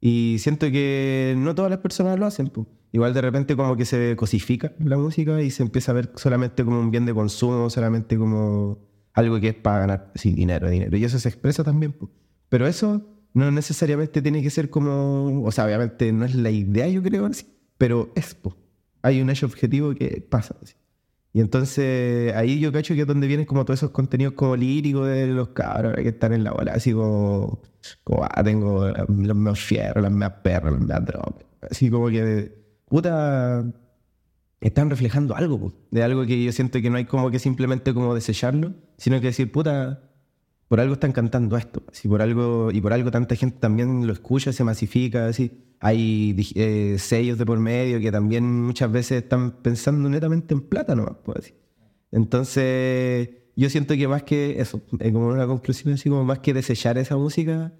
Y 0.00 0.38
siento 0.40 0.68
que 0.72 1.36
no 1.38 1.54
todas 1.54 1.70
las 1.70 1.78
personas 1.78 2.18
lo 2.18 2.26
hacen. 2.26 2.48
pues. 2.48 2.66
Igual 2.94 3.12
de 3.12 3.22
repente 3.22 3.56
como 3.56 3.76
que 3.76 3.84
se 3.84 4.14
cosifica 4.14 4.72
la 4.78 4.96
música 4.96 5.42
y 5.42 5.50
se 5.50 5.64
empieza 5.64 5.90
a 5.90 5.96
ver 5.96 6.12
solamente 6.14 6.64
como 6.64 6.78
un 6.78 6.92
bien 6.92 7.04
de 7.06 7.12
consumo, 7.12 7.68
solamente 7.68 8.16
como 8.16 8.78
algo 9.12 9.40
que 9.40 9.48
es 9.48 9.54
para 9.56 9.80
ganar 9.80 10.12
así, 10.14 10.32
dinero, 10.32 10.70
dinero. 10.70 10.96
Y 10.96 11.04
eso 11.04 11.18
se 11.18 11.28
expresa 11.28 11.64
también. 11.64 11.96
Pero 12.48 12.68
eso 12.68 13.04
no 13.32 13.50
necesariamente 13.50 14.22
tiene 14.22 14.44
que 14.44 14.50
ser 14.50 14.70
como, 14.70 15.42
o 15.42 15.50
sea, 15.50 15.64
obviamente 15.64 16.12
no 16.12 16.24
es 16.24 16.36
la 16.36 16.52
idea, 16.52 16.86
yo 16.86 17.02
creo, 17.02 17.26
así, 17.26 17.46
pero 17.78 18.12
es. 18.14 18.36
pues. 18.36 18.54
Hay 19.02 19.20
un 19.20 19.28
hecho 19.28 19.46
objetivo 19.46 19.92
que 19.96 20.24
pasa. 20.30 20.54
así. 20.62 20.74
Y 21.32 21.40
entonces 21.40 22.32
ahí 22.36 22.60
yo 22.60 22.70
cacho 22.70 22.94
que 22.94 23.00
es 23.00 23.06
donde 23.08 23.26
vienen 23.26 23.44
como 23.44 23.64
todos 23.64 23.80
esos 23.80 23.90
contenidos 23.90 24.34
como 24.34 24.54
líricos 24.54 25.08
de 25.08 25.26
los 25.26 25.48
cabros 25.48 25.96
que 25.96 26.10
están 26.10 26.32
en 26.32 26.44
la 26.44 26.52
bola, 26.52 26.74
así 26.74 26.92
como, 26.92 27.60
como 28.04 28.22
ah, 28.22 28.44
tengo 28.44 28.86
los 29.08 29.36
meos 29.36 29.58
fierros, 29.58 30.00
las 30.00 30.12
meas 30.12 30.34
perras, 30.44 30.74
las 30.74 30.82
meas 30.82 31.04
drogas. 31.04 31.44
Así 31.68 31.90
como 31.90 32.08
que, 32.08 32.63
puta, 32.94 33.72
están 34.60 34.88
reflejando 34.88 35.34
algo, 35.34 35.58
po, 35.58 35.72
de 35.90 36.04
algo 36.04 36.24
que 36.26 36.44
yo 36.44 36.52
siento 36.52 36.80
que 36.80 36.90
no 36.90 36.96
hay 36.96 37.06
como 37.06 37.28
que 37.32 37.40
simplemente 37.40 37.92
como 37.92 38.14
desecharlo, 38.14 38.72
sino 38.98 39.20
que 39.20 39.26
decir, 39.26 39.50
puta, 39.50 40.12
por 40.68 40.78
algo 40.78 40.94
están 40.94 41.10
cantando 41.10 41.56
esto, 41.56 41.82
así 41.90 42.06
por 42.06 42.22
algo, 42.22 42.70
y 42.70 42.80
por 42.80 42.92
algo 42.92 43.10
tanta 43.10 43.34
gente 43.34 43.58
también 43.58 44.06
lo 44.06 44.12
escucha, 44.12 44.52
se 44.52 44.62
masifica, 44.62 45.26
así. 45.26 45.74
Hay 45.80 46.36
eh, 46.54 46.94
sellos 47.00 47.36
de 47.36 47.44
por 47.44 47.58
medio 47.58 47.98
que 47.98 48.12
también 48.12 48.62
muchas 48.62 48.92
veces 48.92 49.24
están 49.24 49.60
pensando 49.60 50.08
netamente 50.08 50.54
en 50.54 50.60
plata 50.60 50.94
nomás, 50.94 51.16
pues 51.24 51.38
así. 51.38 51.54
Entonces, 52.12 53.28
yo 53.56 53.68
siento 53.70 53.96
que 53.96 54.06
más 54.06 54.22
que 54.22 54.60
eso, 54.60 54.80
como 54.88 55.26
una 55.30 55.48
conclusión 55.48 55.94
así, 55.94 56.08
como 56.08 56.22
más 56.22 56.38
que 56.38 56.54
desechar 56.54 56.96
esa 56.96 57.16
música 57.16 57.72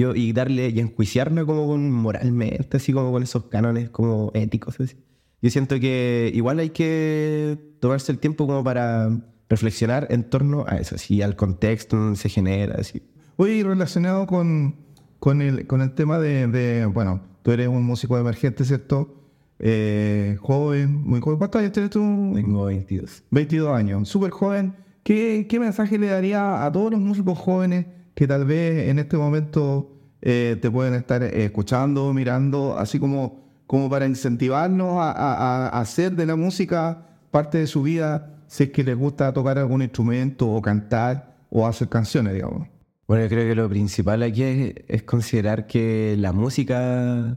yo, 0.00 0.14
y 0.14 0.32
darle 0.32 0.68
y 0.68 0.80
enjuiciarla 0.80 1.44
como 1.44 1.66
con 1.66 1.90
moralmente, 1.90 2.76
así 2.76 2.92
como 2.92 3.12
con 3.12 3.22
esos 3.22 3.44
cánones 3.46 3.88
como 3.90 4.30
éticos, 4.34 4.78
así. 4.78 4.96
Yo 5.40 5.50
siento 5.50 5.78
que 5.80 6.30
igual 6.34 6.58
hay 6.58 6.70
que 6.70 7.58
tomarse 7.80 8.12
el 8.12 8.18
tiempo 8.18 8.46
como 8.46 8.62
para 8.62 9.10
reflexionar 9.48 10.06
en 10.10 10.28
torno 10.28 10.64
a 10.66 10.76
eso, 10.76 10.96
así, 10.96 11.22
al 11.22 11.36
contexto 11.36 11.96
donde 11.96 12.18
se 12.18 12.28
genera, 12.28 12.76
así. 12.78 13.02
Oye, 13.36 13.62
relacionado 13.62 14.26
con, 14.26 14.76
con, 15.18 15.40
el, 15.40 15.66
con 15.66 15.80
el 15.80 15.94
tema 15.94 16.18
de, 16.18 16.46
de, 16.46 16.86
bueno, 16.86 17.22
tú 17.42 17.52
eres 17.52 17.68
un 17.68 17.84
músico 17.84 18.18
emergente, 18.18 18.64
¿cierto? 18.64 19.22
Eh, 19.58 20.36
joven, 20.40 20.92
muy 20.92 21.20
joven. 21.20 21.38
¿Cuántos 21.38 21.60
años 21.60 21.72
tienes 21.72 21.90
tú? 21.90 22.32
Tengo 22.34 22.66
22. 22.66 23.24
22 23.30 23.74
años, 23.74 24.08
súper 24.08 24.30
joven. 24.30 24.74
¿Qué, 25.02 25.46
¿Qué 25.48 25.60
mensaje 25.60 25.98
le 25.98 26.08
daría 26.08 26.64
a 26.66 26.72
todos 26.72 26.90
los 26.90 27.00
músicos 27.00 27.38
jóvenes 27.38 27.86
que 28.16 28.26
tal 28.26 28.46
vez 28.46 28.88
en 28.88 28.98
este 28.98 29.16
momento 29.18 29.92
eh, 30.22 30.56
te 30.60 30.70
pueden 30.70 30.94
estar 30.94 31.22
escuchando, 31.22 32.12
mirando, 32.14 32.76
así 32.78 32.98
como, 32.98 33.44
como 33.66 33.90
para 33.90 34.06
incentivarnos 34.06 34.98
a, 34.98 35.12
a- 35.12 35.66
a- 35.66 35.80
hacer 35.80 36.16
de 36.16 36.24
la 36.24 36.34
música 36.34 37.06
parte 37.30 37.58
de 37.58 37.66
su 37.66 37.82
vida, 37.82 38.42
si 38.48 38.64
es 38.64 38.70
que 38.70 38.82
les 38.82 38.96
gusta 38.96 39.32
tocar 39.34 39.58
algún 39.58 39.82
instrumento 39.82 40.48
o 40.48 40.62
cantar 40.62 41.36
o 41.50 41.66
hacer 41.66 41.88
canciones, 41.88 42.32
digamos? 42.32 42.66
Bueno, 43.06 43.22
yo 43.24 43.28
creo 43.28 43.46
que 43.48 43.54
lo 43.54 43.68
principal 43.68 44.22
aquí 44.22 44.42
es, 44.42 44.74
es 44.88 45.02
considerar 45.02 45.66
que 45.66 46.16
la 46.18 46.32
música, 46.32 47.36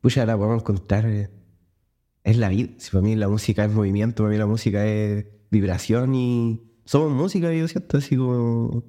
pucha, 0.00 0.26
la 0.26 0.36
podemos 0.36 0.60
encontrar, 0.62 1.06
eh, 1.06 1.30
es 2.24 2.36
la 2.36 2.48
vida. 2.48 2.70
Si 2.78 2.90
para 2.90 3.02
mí 3.02 3.14
la 3.14 3.28
música 3.28 3.64
es 3.64 3.70
movimiento, 3.72 4.24
para 4.24 4.32
mí 4.32 4.38
la 4.38 4.46
música 4.46 4.84
es 4.84 5.24
vibración 5.52 6.14
y 6.16 6.60
somos 6.84 7.12
música, 7.12 7.52
yo 7.52 7.68
siento 7.68 7.98
así 7.98 8.16
como... 8.16 8.82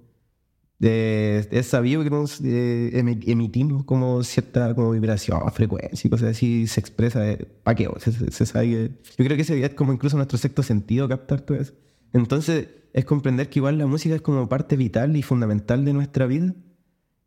Eh, 0.79 1.47
es 1.51 1.65
sabido 1.67 2.03
que 2.03 2.09
nos 2.11 2.39
eh, 2.41 2.91
emi- 2.93 3.23
emitimos 3.27 3.83
como 3.83 4.23
cierta 4.23 4.75
como 4.75 4.91
vibración, 4.91 5.39
frecuencia 5.51 6.07
y 6.07 6.09
cosas 6.11 6.29
así, 6.31 6.67
se 6.67 6.79
expresa, 6.79 7.27
eh, 7.31 7.47
¿para 7.63 7.73
qué? 7.75 7.89
Se, 7.99 8.11
se- 8.31 8.45
sabe 8.45 8.67
que- 8.69 8.91
yo 9.17 9.25
creo 9.25 9.35
que 9.35 9.41
ese 9.41 9.63
es 9.63 9.73
como 9.73 9.91
incluso 9.93 10.17
nuestro 10.17 10.37
sexto 10.37 10.61
sentido 10.63 11.07
captar 11.09 11.41
todo 11.41 11.57
eso. 11.59 11.73
Entonces, 12.13 12.67
es 12.93 13.05
comprender 13.05 13.49
que 13.49 13.59
igual 13.59 13.77
la 13.79 13.87
música 13.87 14.15
es 14.15 14.21
como 14.21 14.47
parte 14.49 14.75
vital 14.77 15.15
y 15.17 15.23
fundamental 15.23 15.83
de 15.83 15.93
nuestra 15.93 16.25
vida. 16.27 16.53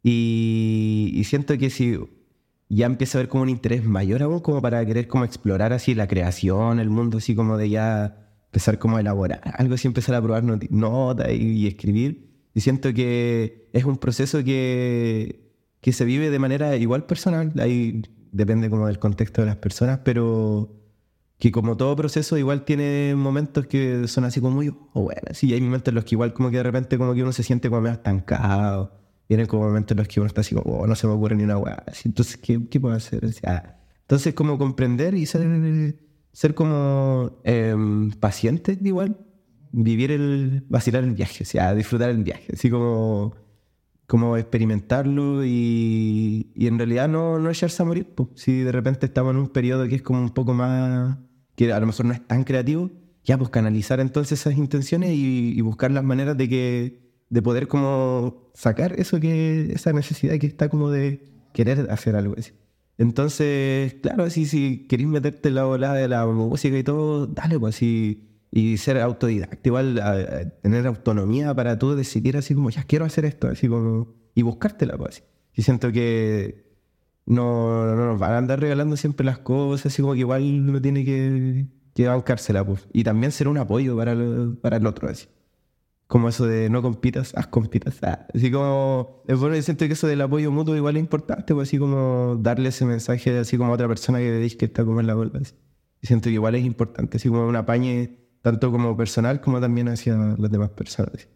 Y, 0.02 1.10
y 1.14 1.24
siento 1.24 1.56
que 1.58 1.70
si 1.70 1.98
ya 2.68 2.86
empieza 2.86 3.18
a 3.18 3.20
haber 3.20 3.28
como 3.28 3.42
un 3.42 3.48
interés 3.50 3.84
mayor 3.84 4.22
aún, 4.22 4.40
como 4.40 4.62
para 4.62 4.84
querer 4.86 5.08
como 5.08 5.24
explorar 5.24 5.72
así 5.72 5.94
la 5.94 6.06
creación, 6.08 6.78
el 6.80 6.88
mundo, 6.90 7.18
así 7.18 7.34
como 7.34 7.56
de 7.56 7.68
ya 7.68 8.16
empezar 8.46 8.78
como 8.78 8.96
a 8.96 9.00
elaborar 9.00 9.40
algo, 9.56 9.74
así 9.74 9.86
empezar 9.88 10.14
a 10.14 10.22
probar 10.22 10.44
notas 10.44 11.30
y 11.32 11.66
escribir. 11.66 12.29
Y 12.54 12.60
siento 12.60 12.92
que 12.92 13.68
es 13.72 13.84
un 13.84 13.98
proceso 13.98 14.42
que, 14.44 15.50
que 15.80 15.92
se 15.92 16.04
vive 16.04 16.30
de 16.30 16.38
manera 16.38 16.76
igual 16.76 17.06
personal, 17.06 17.52
ahí 17.58 18.02
depende 18.32 18.70
como 18.70 18.86
del 18.86 18.98
contexto 18.98 19.42
de 19.42 19.48
las 19.48 19.56
personas, 19.56 20.00
pero 20.04 20.76
que 21.38 21.50
como 21.50 21.76
todo 21.76 21.96
proceso 21.96 22.36
igual 22.36 22.64
tiene 22.64 23.14
momentos 23.16 23.66
que 23.66 24.06
son 24.08 24.24
así 24.24 24.40
como 24.40 24.56
muy, 24.56 24.68
oh, 24.68 25.02
bueno, 25.02 25.22
sí, 25.32 25.52
hay 25.54 25.60
momentos 25.60 25.88
en 25.90 25.94
los 25.94 26.04
que 26.04 26.14
igual 26.14 26.34
como 26.34 26.50
que 26.50 26.58
de 26.58 26.62
repente 26.62 26.98
como 26.98 27.14
que 27.14 27.22
uno 27.22 27.32
se 27.32 27.42
siente 27.42 27.70
como 27.70 27.80
medio 27.80 27.94
estancado, 27.94 28.92
vienen 29.28 29.46
como 29.46 29.64
momentos 29.64 29.92
en 29.92 29.98
los 29.98 30.08
que 30.08 30.20
uno 30.20 30.26
está 30.26 30.42
así 30.42 30.54
como, 30.54 30.76
oh, 30.76 30.86
no 30.86 30.94
se 30.94 31.06
me 31.06 31.14
ocurre 31.14 31.36
ni 31.36 31.44
una 31.44 31.56
weá, 31.56 31.82
entonces, 32.04 32.36
¿qué, 32.36 32.60
qué 32.68 32.78
puedo 32.78 32.94
hacer? 32.94 33.24
O 33.24 33.32
sea, 33.32 33.80
entonces 34.02 34.34
como 34.34 34.58
comprender 34.58 35.14
y 35.14 35.24
ser, 35.24 35.96
ser 36.32 36.54
como 36.54 37.40
em, 37.44 38.10
paciente 38.10 38.78
igual, 38.82 39.16
vivir 39.72 40.10
el, 40.12 40.64
vacilar 40.68 41.04
el 41.04 41.12
viaje, 41.12 41.44
o 41.44 41.46
sea, 41.46 41.74
disfrutar 41.74 42.10
el 42.10 42.22
viaje, 42.24 42.52
así 42.52 42.70
como 42.70 43.34
como 44.10 44.36
experimentarlo 44.36 45.44
y, 45.44 46.50
y 46.56 46.66
en 46.66 46.78
realidad 46.78 47.08
no, 47.08 47.38
no 47.38 47.48
echarse 47.48 47.80
a 47.80 47.86
morir. 47.86 48.08
pues. 48.12 48.28
Si 48.34 48.58
de 48.58 48.72
repente 48.72 49.06
estamos 49.06 49.30
en 49.30 49.36
un 49.36 49.48
periodo 49.50 49.86
que 49.86 49.94
es 49.94 50.02
como 50.02 50.20
un 50.20 50.30
poco 50.30 50.52
más, 50.52 51.16
que 51.54 51.72
a 51.72 51.78
lo 51.78 51.86
mejor 51.86 52.06
no 52.06 52.12
es 52.12 52.26
tan 52.26 52.42
creativo, 52.42 52.90
ya 53.24 53.38
pues 53.38 53.50
canalizar 53.50 54.00
entonces 54.00 54.40
esas 54.40 54.58
intenciones 54.58 55.12
y, 55.14 55.60
buscar 55.60 55.92
las 55.92 56.02
maneras 56.02 56.36
de 56.36 56.48
que 56.48 57.00
de 57.28 57.42
poder 57.42 57.68
como 57.68 58.50
sacar 58.54 58.98
eso 58.98 59.20
que, 59.20 59.72
esa 59.72 59.92
necesidad 59.92 60.38
que 60.38 60.48
está 60.48 60.68
como 60.68 60.90
de 60.90 61.22
querer 61.52 61.88
hacer 61.90 62.16
algo 62.16 62.34
así. 62.36 62.50
Entonces, 62.98 63.94
claro, 64.02 64.24
así 64.24 64.44
si 64.44 64.88
queréis 64.88 65.08
meterte 65.08 65.50
en 65.50 65.54
la 65.54 65.64
volada 65.64 65.94
de 65.94 66.08
la 66.08 66.26
música 66.26 66.76
y 66.76 66.82
todo, 66.82 67.28
dale 67.28 67.60
pues 67.60 67.76
así. 67.76 68.29
Y 68.52 68.78
ser 68.78 68.98
autodidacta, 69.00 69.60
igual 69.68 69.98
a- 70.00 70.10
a 70.12 70.50
tener 70.62 70.86
autonomía 70.86 71.54
para 71.54 71.78
tú 71.78 71.94
decidir 71.94 72.36
así 72.36 72.54
como, 72.54 72.70
ya 72.70 72.82
quiero 72.84 73.04
hacer 73.04 73.24
esto, 73.24 73.48
así 73.48 73.68
como, 73.68 74.14
y 74.34 74.42
buscártela 74.42 74.96
pues 74.98 75.10
así. 75.18 75.22
Y 75.54 75.62
siento 75.62 75.92
que 75.92 76.64
no, 77.26 77.86
no 77.96 78.06
nos 78.06 78.18
van 78.18 78.32
a 78.32 78.38
andar 78.38 78.60
regalando 78.60 78.96
siempre 78.96 79.24
las 79.26 79.38
cosas, 79.38 79.86
así 79.86 80.02
como 80.02 80.14
que 80.14 80.20
igual 80.20 80.42
uno 80.68 80.80
tiene 80.82 81.04
que, 81.04 81.66
que 81.94 82.06
bancársela 82.08 82.64
pues. 82.66 82.88
Y 82.92 83.04
también 83.04 83.32
ser 83.32 83.48
un 83.48 83.58
apoyo 83.58 83.96
para, 83.96 84.14
lo- 84.14 84.56
para 84.60 84.76
el 84.78 84.86
otro 84.86 85.08
así. 85.08 85.28
Como 86.06 86.28
eso 86.28 86.44
de 86.46 86.68
no 86.70 86.82
compitas, 86.82 87.32
haz 87.36 87.46
compitas. 87.46 87.98
Ah, 88.02 88.26
Así 88.34 88.50
como, 88.50 89.22
es 89.28 89.38
bueno, 89.38 89.54
yo 89.54 89.62
siento 89.62 89.86
que 89.86 89.92
eso 89.92 90.08
del 90.08 90.20
apoyo 90.22 90.50
mutuo 90.50 90.74
igual 90.76 90.96
es 90.96 91.00
importante, 91.02 91.54
pues 91.54 91.68
así 91.68 91.78
como 91.78 92.36
darle 92.40 92.70
ese 92.70 92.84
mensaje 92.84 93.38
así 93.38 93.56
como 93.56 93.70
a 93.70 93.74
otra 93.74 93.86
persona 93.88 94.18
que 94.18 94.30
veis 94.30 94.56
que 94.56 94.64
está 94.66 94.84
como 94.84 95.00
en 95.00 95.06
la 95.06 95.14
bola. 95.14 95.30
así. 95.40 95.54
Y 96.02 96.06
siento 96.08 96.24
que 96.28 96.34
igual 96.34 96.56
es 96.56 96.64
importante, 96.64 97.18
así 97.18 97.28
como 97.28 97.46
un 97.46 97.54
apañe 97.56 98.18
tanto 98.42 98.70
como 98.70 98.96
personal 98.96 99.40
como 99.40 99.60
también 99.60 99.88
hacia 99.88 100.16
las 100.16 100.50
demás 100.50 100.70
personas. 100.70 101.28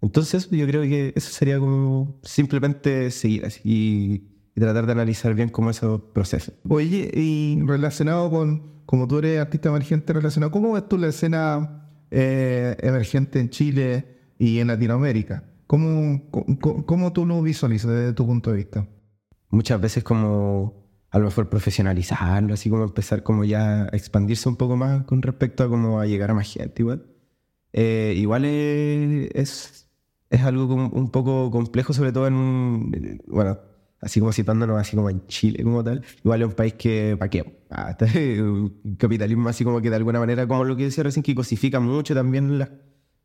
Entonces 0.00 0.50
yo 0.50 0.66
creo 0.66 0.82
que 0.82 1.12
eso 1.14 1.30
sería 1.30 1.58
como 1.58 2.18
simplemente 2.22 3.10
seguir 3.10 3.46
así 3.46 3.60
y, 3.64 4.24
y 4.54 4.60
tratar 4.60 4.86
de 4.86 4.92
analizar 4.92 5.34
bien 5.34 5.48
como 5.48 5.70
esos 5.70 6.00
procesos. 6.12 6.54
Oye, 6.68 7.10
y 7.14 7.60
relacionado 7.64 8.30
con, 8.30 8.82
como 8.86 9.06
tú 9.06 9.18
eres 9.18 9.40
artista 9.40 9.68
emergente, 9.68 10.12
relacionado, 10.12 10.50
¿cómo 10.50 10.72
ves 10.72 10.88
tú 10.88 10.98
la 10.98 11.08
escena 11.08 11.88
eh, 12.10 12.76
emergente 12.80 13.38
en 13.38 13.50
Chile 13.50 14.18
y 14.38 14.58
en 14.58 14.68
Latinoamérica? 14.68 15.44
¿Cómo, 15.68 16.22
cómo, 16.30 16.84
cómo 16.84 17.12
tú 17.12 17.24
lo 17.24 17.40
visualizas 17.40 17.90
desde 17.90 18.12
tu 18.12 18.26
punto 18.26 18.50
de 18.50 18.56
vista? 18.56 18.86
muchas 19.52 19.80
veces 19.80 20.02
como 20.02 20.81
a 21.12 21.18
lo 21.18 21.26
mejor 21.26 21.48
profesionalizarlo, 21.50 22.54
así 22.54 22.70
como 22.70 22.84
empezar 22.84 23.22
como 23.22 23.44
ya 23.44 23.84
a 23.84 23.88
expandirse 23.88 24.48
un 24.48 24.56
poco 24.56 24.76
más 24.76 25.04
con 25.04 25.20
respecto 25.22 25.62
a 25.62 25.68
como 25.68 26.00
a 26.00 26.06
llegar 26.06 26.30
a 26.30 26.34
más 26.34 26.50
gente 26.52 26.82
igual. 26.82 27.04
Eh, 27.72 28.14
igual 28.16 28.44
es, 28.46 29.88
es, 30.30 30.42
algo 30.42 30.68
como 30.68 30.88
un 30.88 31.10
poco 31.10 31.50
complejo, 31.50 31.92
sobre 31.92 32.12
todo 32.12 32.26
en 32.28 32.34
un, 32.34 33.20
bueno, 33.26 33.58
así 34.00 34.20
como 34.20 34.32
citándonos 34.32 34.78
así 34.80 34.96
como 34.96 35.10
en 35.10 35.26
Chile 35.26 35.62
como 35.64 35.84
tal, 35.84 36.02
igual 36.24 36.42
es 36.42 36.48
un 36.48 36.54
país 36.54 36.74
que, 36.74 37.16
¿para 37.18 37.30
qué? 37.30 37.62
Ah, 37.70 37.96
un 38.16 38.96
capitalismo 38.98 39.48
así 39.50 39.64
como 39.64 39.80
que 39.82 39.90
de 39.90 39.96
alguna 39.96 40.18
manera, 40.20 40.46
como 40.48 40.64
lo 40.64 40.76
que 40.76 40.84
decía 40.84 41.04
recién, 41.04 41.22
que 41.22 41.34
cosifica 41.34 41.80
mucho 41.80 42.14
también 42.14 42.58
la- 42.58 42.70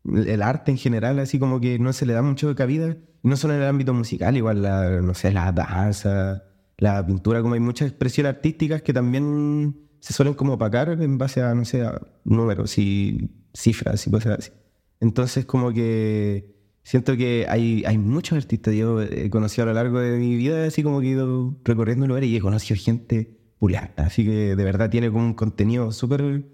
el 0.05 0.41
arte 0.41 0.71
en 0.71 0.77
general, 0.77 1.19
así 1.19 1.39
como 1.39 1.59
que 1.61 1.79
no 1.79 1.93
se 1.93 2.05
le 2.05 2.13
da 2.13 2.21
mucho 2.21 2.53
cabida, 2.55 2.95
no 3.23 3.35
solo 3.37 3.55
en 3.55 3.61
el 3.61 3.67
ámbito 3.67 3.93
musical, 3.93 4.37
igual 4.37 4.61
la, 4.61 5.01
no 5.01 5.13
sé, 5.13 5.31
la 5.31 5.51
danza, 5.51 6.43
la 6.77 7.05
pintura, 7.05 7.41
como 7.41 7.55
hay 7.55 7.59
muchas 7.59 7.89
expresiones 7.89 8.35
artísticas 8.35 8.81
que 8.81 8.93
también 8.93 9.75
se 9.99 10.13
suelen 10.13 10.35
como 10.35 10.53
opacar 10.53 10.89
en 10.89 11.17
base 11.17 11.41
a, 11.41 11.53
no 11.55 11.65
sé, 11.65 11.81
a 11.81 11.99
números 12.23 12.77
y 12.77 13.31
cifras 13.53 14.05
y 14.05 14.11
cosas 14.11 14.39
así. 14.39 14.51
Entonces 14.99 15.45
como 15.45 15.73
que 15.73 16.55
siento 16.83 17.17
que 17.17 17.45
hay, 17.49 17.83
hay 17.85 17.97
muchos 17.97 18.37
artistas, 18.37 18.75
yo 18.75 19.01
he 19.01 19.29
conocido 19.29 19.63
a 19.63 19.67
lo 19.67 19.73
largo 19.73 19.99
de 19.99 20.17
mi 20.17 20.35
vida, 20.35 20.65
así 20.65 20.83
como 20.83 21.01
que 21.01 21.07
he 21.07 21.11
ido 21.11 21.57
recorriendo 21.63 22.07
lugares 22.07 22.29
y 22.29 22.37
he 22.37 22.41
conocido 22.41 22.79
gente 22.79 23.37
pulenta, 23.59 24.05
así 24.05 24.23
que 24.23 24.55
de 24.55 24.63
verdad 24.63 24.89
tiene 24.89 25.11
como 25.11 25.25
un 25.25 25.33
contenido 25.33 25.91
súper 25.91 26.45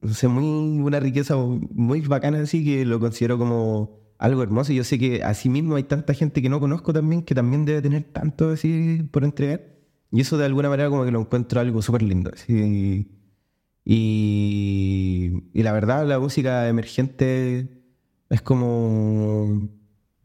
no 0.00 0.14
sé, 0.14 0.28
muy, 0.28 0.80
una 0.80 1.00
riqueza 1.00 1.36
muy 1.36 2.00
bacana 2.00 2.40
así 2.40 2.64
que 2.64 2.86
lo 2.86 3.00
considero 3.00 3.36
como 3.36 3.99
algo 4.20 4.42
hermoso. 4.42 4.72
Y 4.72 4.76
yo 4.76 4.84
sé 4.84 4.98
que 4.98 5.24
así 5.24 5.48
mismo 5.48 5.74
hay 5.76 5.84
tanta 5.84 6.14
gente 6.14 6.42
que 6.42 6.48
no 6.48 6.60
conozco 6.60 6.92
también 6.92 7.22
que 7.22 7.34
también 7.34 7.64
debe 7.64 7.82
tener 7.82 8.04
tanto 8.04 8.50
así 8.50 9.02
por 9.10 9.24
entregar. 9.24 9.62
Y 10.12 10.20
eso 10.20 10.38
de 10.38 10.44
alguna 10.44 10.68
manera 10.68 10.90
como 10.90 11.04
que 11.04 11.10
lo 11.10 11.20
encuentro 11.20 11.60
algo 11.60 11.82
súper 11.82 12.02
lindo. 12.02 12.30
así. 12.32 13.08
Y, 13.84 15.32
y 15.52 15.62
la 15.62 15.72
verdad 15.72 16.06
la 16.06 16.18
música 16.18 16.68
emergente 16.68 17.68
es 18.28 18.42
como 18.42 19.68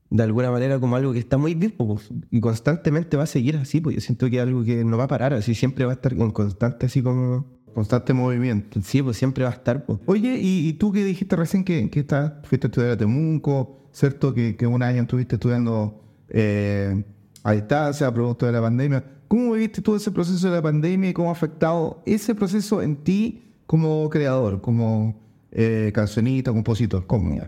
de 0.09 0.23
alguna 0.23 0.51
manera 0.51 0.79
como 0.79 0.95
algo 0.97 1.13
que 1.13 1.19
está 1.19 1.37
muy 1.37 1.55
bien 1.55 1.71
pues, 1.71 2.09
y 2.29 2.39
constantemente 2.39 3.17
va 3.17 3.23
a 3.23 3.27
seguir 3.27 3.55
así. 3.55 3.79
Pues 3.79 3.95
yo 3.95 4.01
siento 4.01 4.29
que 4.29 4.37
es 4.37 4.43
algo 4.43 4.63
que 4.63 4.83
no 4.83 4.97
va 4.97 5.05
a 5.05 5.07
parar, 5.07 5.33
así 5.33 5.55
siempre 5.55 5.85
va 5.85 5.93
a 5.93 5.95
estar 5.95 6.13
en 6.13 6.31
constante 6.31 6.85
así 6.85 7.01
como... 7.01 7.55
Constante 7.73 8.13
movimiento. 8.13 8.79
Sí, 8.81 9.01
pues 9.01 9.17
siempre 9.17 9.43
va 9.43 9.49
a 9.49 9.53
estar. 9.53 9.85
Pues. 9.85 9.99
Oye, 10.05 10.37
y, 10.41 10.69
y 10.69 10.73
tú 10.73 10.93
que 10.93 11.03
dijiste 11.03 11.35
recién 11.35 11.65
que, 11.65 11.89
que 11.89 11.99
estás, 11.99 12.31
fuiste 12.43 12.67
a 12.67 12.69
estudiar 12.69 12.91
a 12.91 12.97
Temuco, 12.97 13.84
¿cierto? 13.95 14.33
Que, 14.33 14.57
que 14.57 14.67
un 14.67 14.83
año 14.83 15.03
estuviste 15.03 15.35
estudiando 15.35 16.01
eh, 16.29 17.03
a 17.43 17.53
distancia, 17.53 18.13
producto 18.13 18.45
de 18.45 18.51
la 18.51 18.61
pandemia. 18.61 19.03
¿Cómo 19.29 19.53
viviste 19.53 19.81
tú 19.81 19.95
ese 19.95 20.11
proceso 20.11 20.49
de 20.49 20.55
la 20.57 20.61
pandemia 20.61 21.09
y 21.09 21.13
cómo 21.13 21.29
ha 21.29 21.31
afectado 21.31 22.03
ese 22.05 22.35
proceso 22.35 22.81
en 22.81 22.97
ti 22.97 23.53
como 23.65 24.09
creador, 24.09 24.61
como 24.61 25.19
eh, 25.51 25.91
cancionista, 25.95 26.51
compositor? 26.51 27.07
¿Cómo? 27.07 27.39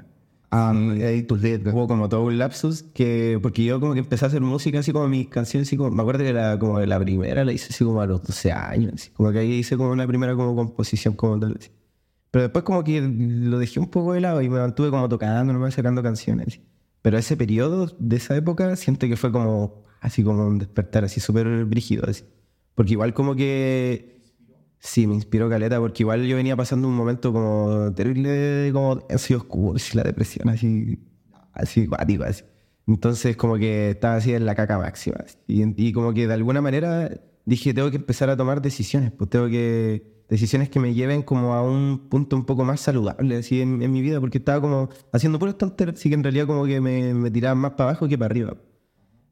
Ah, 0.50 0.72
ahí 0.72 1.24
tus 1.24 1.42
letras. 1.42 1.76
Hubo 1.76 1.86
como 1.86 2.08
todo 2.08 2.24
un 2.24 2.38
lapsus 2.38 2.82
que, 2.94 3.38
porque 3.44 3.66
yo 3.66 3.82
como 3.82 3.94
que 3.94 4.00
empecé 4.00 4.24
a 4.24 4.30
hacer 4.30 4.40
música 4.40 4.80
así 4.80 4.94
como 4.94 5.10
mis 5.10 5.28
canciones, 5.28 5.68
así 5.68 5.76
como, 5.76 5.92
me 5.92 6.02
acuerdo 6.02 6.24
que 6.24 6.32
la, 6.32 6.58
como 6.58 6.80
la 6.80 7.00
primera 7.00 7.44
la 7.44 7.52
hice 7.52 7.68
así 7.72 7.84
como 7.84 8.00
a 8.00 8.06
los 8.06 8.24
12 8.24 8.54
años, 8.54 8.94
así, 8.94 9.10
como 9.10 9.34
que 9.34 9.40
ahí 9.40 9.52
hice 9.52 9.76
como 9.76 9.92
una 9.92 10.08
primera 10.08 10.34
como 10.36 10.56
composición 10.56 11.14
como 11.16 11.38
tal. 11.40 11.58
así. 11.60 11.70
Pero 12.32 12.44
después 12.44 12.64
como 12.64 12.84
que 12.84 13.02
lo 13.02 13.60
dejé 13.60 13.80
un 13.80 13.90
poco 13.90 14.14
de 14.14 14.22
lado 14.22 14.42
y 14.42 14.50
me 14.50 14.60
mantuve 14.60 14.90
como 14.90 15.10
tocando, 15.10 15.54
nomás 15.54 15.74
sacando 15.74 16.04
canciones. 16.04 16.62
Pero 17.02 17.18
ese 17.18 17.38
periodo 17.38 17.88
de 18.00 18.18
esa 18.18 18.36
época 18.36 18.76
siento 18.76 19.08
que 19.08 19.16
fue 19.18 19.32
como 19.32 19.84
así 20.02 20.24
como 20.24 20.46
un 20.48 20.60
despertar 20.60 21.04
así 21.06 21.20
súper 21.20 21.66
brígido, 21.66 22.06
así. 22.10 22.26
Porque 22.76 22.94
igual 22.94 23.14
como 23.14 23.36
que 23.36 24.18
Sí, 24.80 25.08
me 25.08 25.16
inspiró 25.16 25.50
Caleta 25.50 25.80
porque 25.80 26.04
igual 26.04 26.26
yo 26.26 26.36
venía 26.36 26.56
pasando 26.56 26.88
un 26.88 26.96
momento 26.96 27.34
como 27.34 27.94
terrible, 27.94 28.70
como 28.74 29.04
así 29.10 29.34
oscuro, 29.34 29.76
así 29.76 29.98
la 29.98 30.04
depresión, 30.04 30.50
así, 30.50 31.00
así 31.54 31.88
cuático, 31.88 32.24
así. 32.24 32.44
Entonces 32.88 33.36
como 33.36 33.58
que 33.58 33.92
estaba 33.92 34.16
así 34.16 34.34
en 34.34 34.46
la 34.46 34.56
caca 34.56 34.78
máxima. 34.78 35.18
Y, 35.48 35.64
y 35.88 35.94
como 35.94 36.14
que 36.14 36.28
de 36.28 36.34
alguna 36.34 36.62
manera 36.62 37.12
dije, 37.46 37.74
tengo 37.74 37.90
que 37.92 37.98
empezar 37.98 38.30
a 38.30 38.38
tomar 38.38 38.62
decisiones, 38.62 39.12
pues 39.12 39.30
tengo 39.30 39.48
que, 39.48 40.17
decisiones 40.30 40.70
que 40.70 40.80
me 40.80 40.94
lleven 40.94 41.22
como 41.22 41.54
a 41.54 41.62
un 41.62 42.08
punto 42.10 42.36
un 42.36 42.46
poco 42.46 42.64
más 42.66 42.82
saludable 42.82 43.38
así 43.38 43.62
en, 43.62 43.78
mi 43.78 44.02
vida, 44.02 44.20
porque 44.20 44.40
estaba 44.40 44.62
como 44.62 44.90
haciendo 45.12 45.40
puros 45.40 45.58
tonterías, 45.58 45.98
así 45.98 46.10
que 46.10 46.16
en 46.16 46.24
realidad 46.24 46.48
como 46.48 46.66
que 46.66 46.82
me, 46.82 47.14
me 47.14 47.32
tiraban 47.32 47.58
más 47.60 47.72
para 47.72 47.92
abajo 47.92 48.08
que 48.08 48.18
para 48.18 48.32
arriba. 48.32 48.58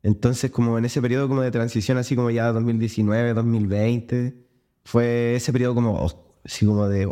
Entonces, 0.03 0.51
como 0.51 0.77
en 0.77 0.85
ese 0.85 1.01
periodo 1.01 1.27
como 1.27 1.41
de 1.41 1.51
transición, 1.51 1.97
así 1.97 2.15
como 2.15 2.29
ya 2.29 2.51
2019, 2.51 3.33
2020, 3.33 4.35
fue 4.83 5.35
ese 5.35 5.51
periodo 5.51 5.73
como 5.73 6.07
así 6.43 6.65
como 6.65 6.87
de, 6.87 7.11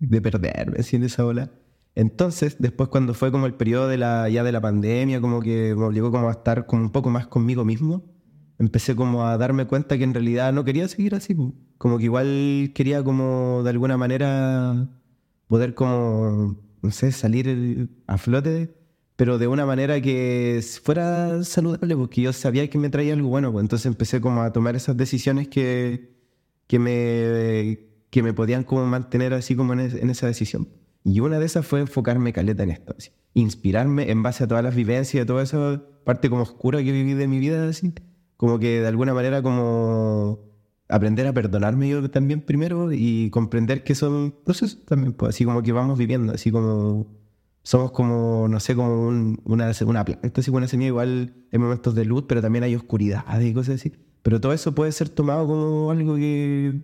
de 0.00 0.20
perderme, 0.20 0.78
así 0.80 0.96
en 0.96 1.04
esa 1.04 1.24
ola. 1.24 1.52
Entonces, 1.94 2.56
después 2.58 2.88
cuando 2.88 3.14
fue 3.14 3.30
como 3.30 3.46
el 3.46 3.54
periodo 3.54 3.86
de 3.86 3.98
la, 3.98 4.28
ya 4.28 4.42
de 4.42 4.52
la 4.52 4.60
pandemia, 4.60 5.20
como 5.20 5.40
que 5.40 5.74
me 5.76 5.84
obligó 5.84 6.10
como 6.10 6.28
a 6.28 6.32
estar 6.32 6.66
como 6.66 6.82
un 6.82 6.90
poco 6.90 7.10
más 7.10 7.26
conmigo 7.26 7.64
mismo, 7.64 8.02
empecé 8.58 8.96
como 8.96 9.24
a 9.24 9.36
darme 9.36 9.66
cuenta 9.66 9.98
que 9.98 10.04
en 10.04 10.14
realidad 10.14 10.52
no 10.52 10.64
quería 10.64 10.88
seguir 10.88 11.14
así. 11.14 11.36
Como 11.82 11.98
que 11.98 12.04
igual 12.04 12.70
quería 12.76 13.02
como 13.02 13.62
de 13.64 13.70
alguna 13.70 13.96
manera 13.96 14.88
poder 15.48 15.74
como, 15.74 16.56
no 16.80 16.90
sé, 16.92 17.10
salir 17.10 17.88
a 18.06 18.18
flote, 18.18 18.72
pero 19.16 19.36
de 19.38 19.48
una 19.48 19.66
manera 19.66 20.00
que 20.00 20.60
fuera 20.84 21.42
saludable, 21.42 21.96
porque 21.96 22.22
yo 22.22 22.32
sabía 22.32 22.70
que 22.70 22.78
me 22.78 22.88
traía 22.88 23.14
algo 23.14 23.28
bueno, 23.28 23.50
pues 23.50 23.64
entonces 23.64 23.86
empecé 23.86 24.20
como 24.20 24.42
a 24.42 24.52
tomar 24.52 24.76
esas 24.76 24.96
decisiones 24.96 25.48
que, 25.48 26.12
que, 26.68 26.78
me, 26.78 27.80
que 28.10 28.22
me 28.22 28.32
podían 28.32 28.62
como 28.62 28.86
mantener 28.86 29.34
así 29.34 29.56
como 29.56 29.72
en, 29.72 29.80
es- 29.80 29.94
en 29.94 30.08
esa 30.10 30.28
decisión. 30.28 30.68
Y 31.04 31.18
una 31.18 31.40
de 31.40 31.46
esas 31.46 31.66
fue 31.66 31.80
enfocarme 31.80 32.32
caleta 32.32 32.62
en 32.62 32.70
esto, 32.70 32.94
así. 32.96 33.10
inspirarme 33.34 34.08
en 34.12 34.22
base 34.22 34.44
a 34.44 34.46
todas 34.46 34.62
las 34.62 34.76
vivencias, 34.76 35.26
toda 35.26 35.42
esa 35.42 35.82
parte 36.04 36.30
como 36.30 36.42
oscura 36.42 36.78
que 36.84 36.92
viví 36.92 37.14
de 37.14 37.26
mi 37.26 37.40
vida, 37.40 37.68
así, 37.68 37.92
como 38.36 38.60
que 38.60 38.80
de 38.80 38.86
alguna 38.86 39.12
manera 39.14 39.42
como 39.42 40.51
aprender 40.94 41.26
a 41.26 41.32
perdonarme 41.32 41.88
yo 41.88 42.10
también 42.10 42.40
primero 42.42 42.92
y 42.92 43.30
comprender 43.30 43.84
que 43.84 43.94
son 43.94 44.34
procesos 44.44 44.84
también, 44.86 45.12
pues 45.12 45.30
así 45.34 45.44
como 45.44 45.62
que 45.62 45.72
vamos 45.72 45.98
viviendo, 45.98 46.32
así 46.34 46.50
como 46.50 47.06
somos 47.64 47.92
como, 47.92 48.48
no 48.48 48.58
sé, 48.60 48.74
como 48.74 49.06
un- 49.08 49.40
una, 49.44 49.70
una 49.86 50.04
planta, 50.04 50.40
así 50.40 50.50
como 50.50 50.58
una 50.58 50.68
semilla, 50.68 50.88
igual 50.88 51.34
hay 51.52 51.58
momentos 51.58 51.94
de 51.94 52.04
luz, 52.04 52.24
pero 52.28 52.42
también 52.42 52.64
hay 52.64 52.74
oscuridad 52.74 53.24
y 53.40 53.52
cosas 53.54 53.76
así. 53.76 53.92
Pero 54.22 54.40
todo 54.40 54.52
eso 54.52 54.74
puede 54.74 54.92
ser 54.92 55.08
tomado 55.08 55.46
como 55.46 55.90
algo 55.90 56.16
que, 56.16 56.82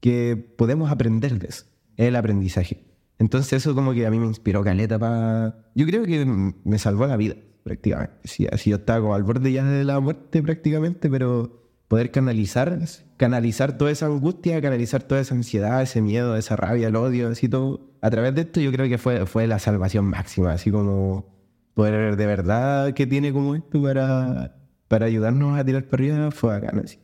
que 0.00 0.36
podemos 0.56 0.90
aprender 0.90 1.38
de 1.38 1.48
eso, 1.48 1.64
es 1.96 2.06
el 2.08 2.16
aprendizaje. 2.16 2.84
Entonces 3.18 3.52
eso 3.54 3.74
como 3.74 3.92
que 3.92 4.06
a 4.06 4.10
mí 4.10 4.18
me 4.18 4.26
inspiró 4.26 4.62
caleta 4.64 4.98
para... 4.98 5.70
Yo 5.74 5.86
creo 5.86 6.04
que 6.04 6.24
me 6.64 6.78
salvó 6.78 7.06
la 7.06 7.16
vida, 7.18 7.34
prácticamente. 7.64 8.14
Sí, 8.24 8.46
así 8.50 8.70
yo 8.70 8.76
estaba 8.76 9.00
como 9.00 9.14
al 9.14 9.24
borde 9.24 9.52
ya 9.52 9.64
de 9.64 9.84
la 9.84 10.00
muerte 10.00 10.42
prácticamente, 10.42 11.10
pero 11.10 11.59
poder 11.90 12.12
canalizar, 12.12 12.78
canalizar 13.16 13.76
toda 13.76 13.90
esa 13.90 14.06
angustia, 14.06 14.62
canalizar 14.62 15.02
toda 15.02 15.20
esa 15.22 15.34
ansiedad, 15.34 15.82
ese 15.82 16.00
miedo, 16.00 16.36
esa 16.36 16.54
rabia, 16.54 16.86
el 16.86 16.94
odio, 16.94 17.30
así 17.30 17.48
todo. 17.48 17.80
A 18.00 18.10
través 18.10 18.32
de 18.36 18.42
esto 18.42 18.60
yo 18.60 18.70
creo 18.70 18.88
que 18.88 18.96
fue, 18.96 19.26
fue 19.26 19.48
la 19.48 19.58
salvación 19.58 20.04
máxima, 20.04 20.52
así 20.52 20.70
como 20.70 21.26
poder 21.74 22.14
de 22.14 22.26
verdad 22.26 22.94
que 22.94 23.08
tiene 23.08 23.32
como 23.32 23.56
esto 23.56 23.82
para, 23.82 24.56
para 24.86 25.06
ayudarnos 25.06 25.58
a 25.58 25.64
tirar 25.64 25.82
para 25.86 26.00
arriba, 26.04 26.30
fue 26.30 26.50
bacán, 26.50 26.78
así. 26.78 27.00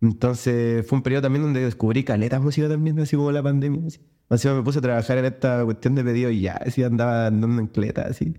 Entonces 0.00 0.86
fue 0.86 0.98
un 0.98 1.02
periodo 1.02 1.22
también 1.22 1.42
donde 1.42 1.64
descubrí 1.64 2.04
caletas 2.04 2.40
música 2.40 2.68
también, 2.68 3.00
así 3.00 3.16
como 3.16 3.32
la 3.32 3.42
pandemia. 3.42 3.88
Así. 3.88 3.98
Encima 4.30 4.54
me 4.54 4.62
puse 4.62 4.78
a 4.78 4.82
trabajar 4.82 5.18
en 5.18 5.24
esta 5.24 5.64
cuestión 5.64 5.96
de 5.96 6.04
pedido 6.04 6.30
y 6.30 6.42
ya, 6.42 6.52
así 6.64 6.84
andaba 6.84 7.26
andando 7.26 7.60
en 7.60 7.66
cleta, 7.66 8.02
así. 8.02 8.36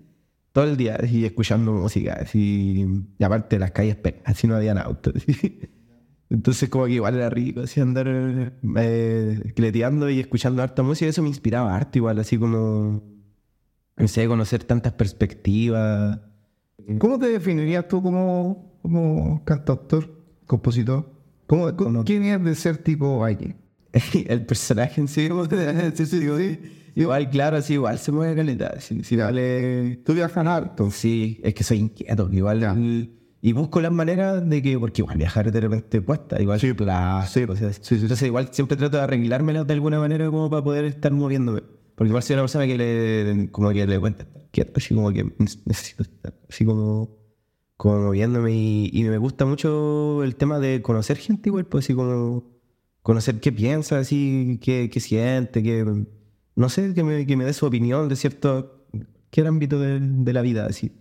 Todo 0.54 0.64
el 0.64 0.78
día, 0.78 0.96
así, 0.96 1.26
escuchando 1.26 1.74
música, 1.74 2.20
así. 2.22 2.86
Y 3.18 3.24
aparte 3.26 3.60
las 3.60 3.72
calles 3.72 3.98
así 4.24 4.48
no 4.48 4.56
habían 4.56 4.78
autos, 4.78 5.14
así. 5.18 5.60
Entonces 6.30 6.70
como 6.70 6.86
que 6.86 6.94
igual 6.94 7.16
era 7.16 7.30
rico, 7.30 7.62
así 7.62 7.80
andar 7.82 8.08
eh, 8.78 9.52
cleteando 9.56 10.10
y 10.10 10.20
escuchando 10.20 10.62
harta 10.62 10.84
música. 10.84 11.10
Eso 11.10 11.22
me 11.24 11.30
inspiraba 11.30 11.76
harto 11.76 11.98
igual, 11.98 12.20
así 12.20 12.38
como... 12.38 13.04
No 13.98 14.08
sé, 14.08 14.28
conocer 14.28 14.64
tantas 14.64 14.94
perspectivas. 14.94 16.20
¿Cómo 17.00 17.20
te 17.20 17.28
definirías 17.28 17.88
tú 17.88 18.02
como, 18.02 18.80
como 18.82 19.44
cantautor, 19.44 20.10
compositor? 20.46 21.12
¿Cómo, 21.48 21.76
cómo- 21.76 22.04
¿Quién 22.06 22.24
es 22.24 22.42
de 22.44 22.56
ser 22.56 22.78
tipo 22.78 23.20
Valle? 23.20 23.56
el 24.28 24.46
personaje 24.46 25.02
en 25.02 25.08
sí, 25.08 25.28
como- 25.28 25.46
sí, 25.96 26.06
sí, 26.06 26.20
digo, 26.20 26.38
sí. 26.38 26.60
igual, 26.96 27.30
claro, 27.30 27.58
así, 27.58 27.74
igual 27.74 27.98
se 28.00 28.12
mueve. 28.12 28.58
Sí, 28.80 29.04
sí, 29.04 29.16
vale. 29.18 29.98
Tú 30.06 30.14
viajas 30.14 30.48
harto. 30.48 30.90
Sí, 30.92 31.42
es 31.44 31.54
que 31.54 31.64
soy 31.64 31.80
inquieto, 31.80 32.30
igual. 32.32 32.62
Ya. 32.62 32.74
Y 33.42 33.54
busco 33.54 33.80
las 33.80 33.92
maneras 33.92 34.48
de 34.50 34.62
que, 34.62 34.78
porque 34.78 35.02
igual 35.02 35.18
viajar 35.18 35.52
de 35.52 35.62
repente 35.62 36.02
cuesta, 36.02 36.42
igual. 36.42 36.60
Sí, 36.60 36.74
claro, 36.74 37.26
sí, 37.26 37.44
o 37.44 37.56
sea, 37.56 37.72
sí, 37.72 37.80
sí, 37.82 37.96
Entonces, 37.96 38.24
igual 38.28 38.50
siempre 38.52 38.76
trato 38.76 38.98
de 38.98 39.04
arreglármelas 39.04 39.66
de 39.66 39.74
alguna 39.74 40.00
manera 40.00 40.26
como 40.30 40.50
para 40.50 40.64
poder 40.64 40.86
estar 40.86 41.12
moviéndome. 41.14 41.64
Porque 41.96 42.10
igual 42.10 42.24
soy 42.24 42.34
una 42.36 42.44
persona 42.44 42.68
que 42.68 42.78
le, 42.78 43.50
como 43.52 43.70
que 43.72 43.86
le 43.88 44.00
cuenta 44.00 44.24
estar 44.24 44.44
quieto, 44.52 44.74
así 44.78 44.94
como 44.94 45.12
que 45.12 45.24
necesito 45.66 46.04
estar 46.04 46.34
así 46.50 46.66
como, 46.66 47.18
como 47.78 48.00
moviéndome. 48.04 48.52
Y, 48.54 48.90
y 48.94 49.04
me 49.04 49.18
gusta 49.18 49.46
mucho 49.46 50.24
el 50.24 50.36
tema 50.36 50.60
de 50.60 50.82
conocer 50.82 51.18
gente, 51.18 51.50
igual, 51.50 51.66
pues 51.66 51.86
así 51.86 51.94
como 51.94 52.44
conocer 53.02 53.40
qué 53.40 53.52
piensa, 53.52 54.00
así, 54.00 54.60
qué, 54.62 54.90
qué 54.92 55.00
siente, 55.00 55.64
qué, 55.64 55.86
no 56.56 56.70
sé, 56.70 56.94
que 56.94 57.04
me, 57.04 57.26
que 57.26 57.38
me 57.38 57.46
dé 57.46 57.54
su 57.54 57.66
opinión 57.66 58.10
de 58.10 58.16
cierto, 58.18 58.86
cualquier 58.92 59.48
ámbito 59.48 59.80
de, 59.80 60.00
de 60.02 60.34
la 60.34 60.42
vida, 60.42 60.66
así. 60.66 60.92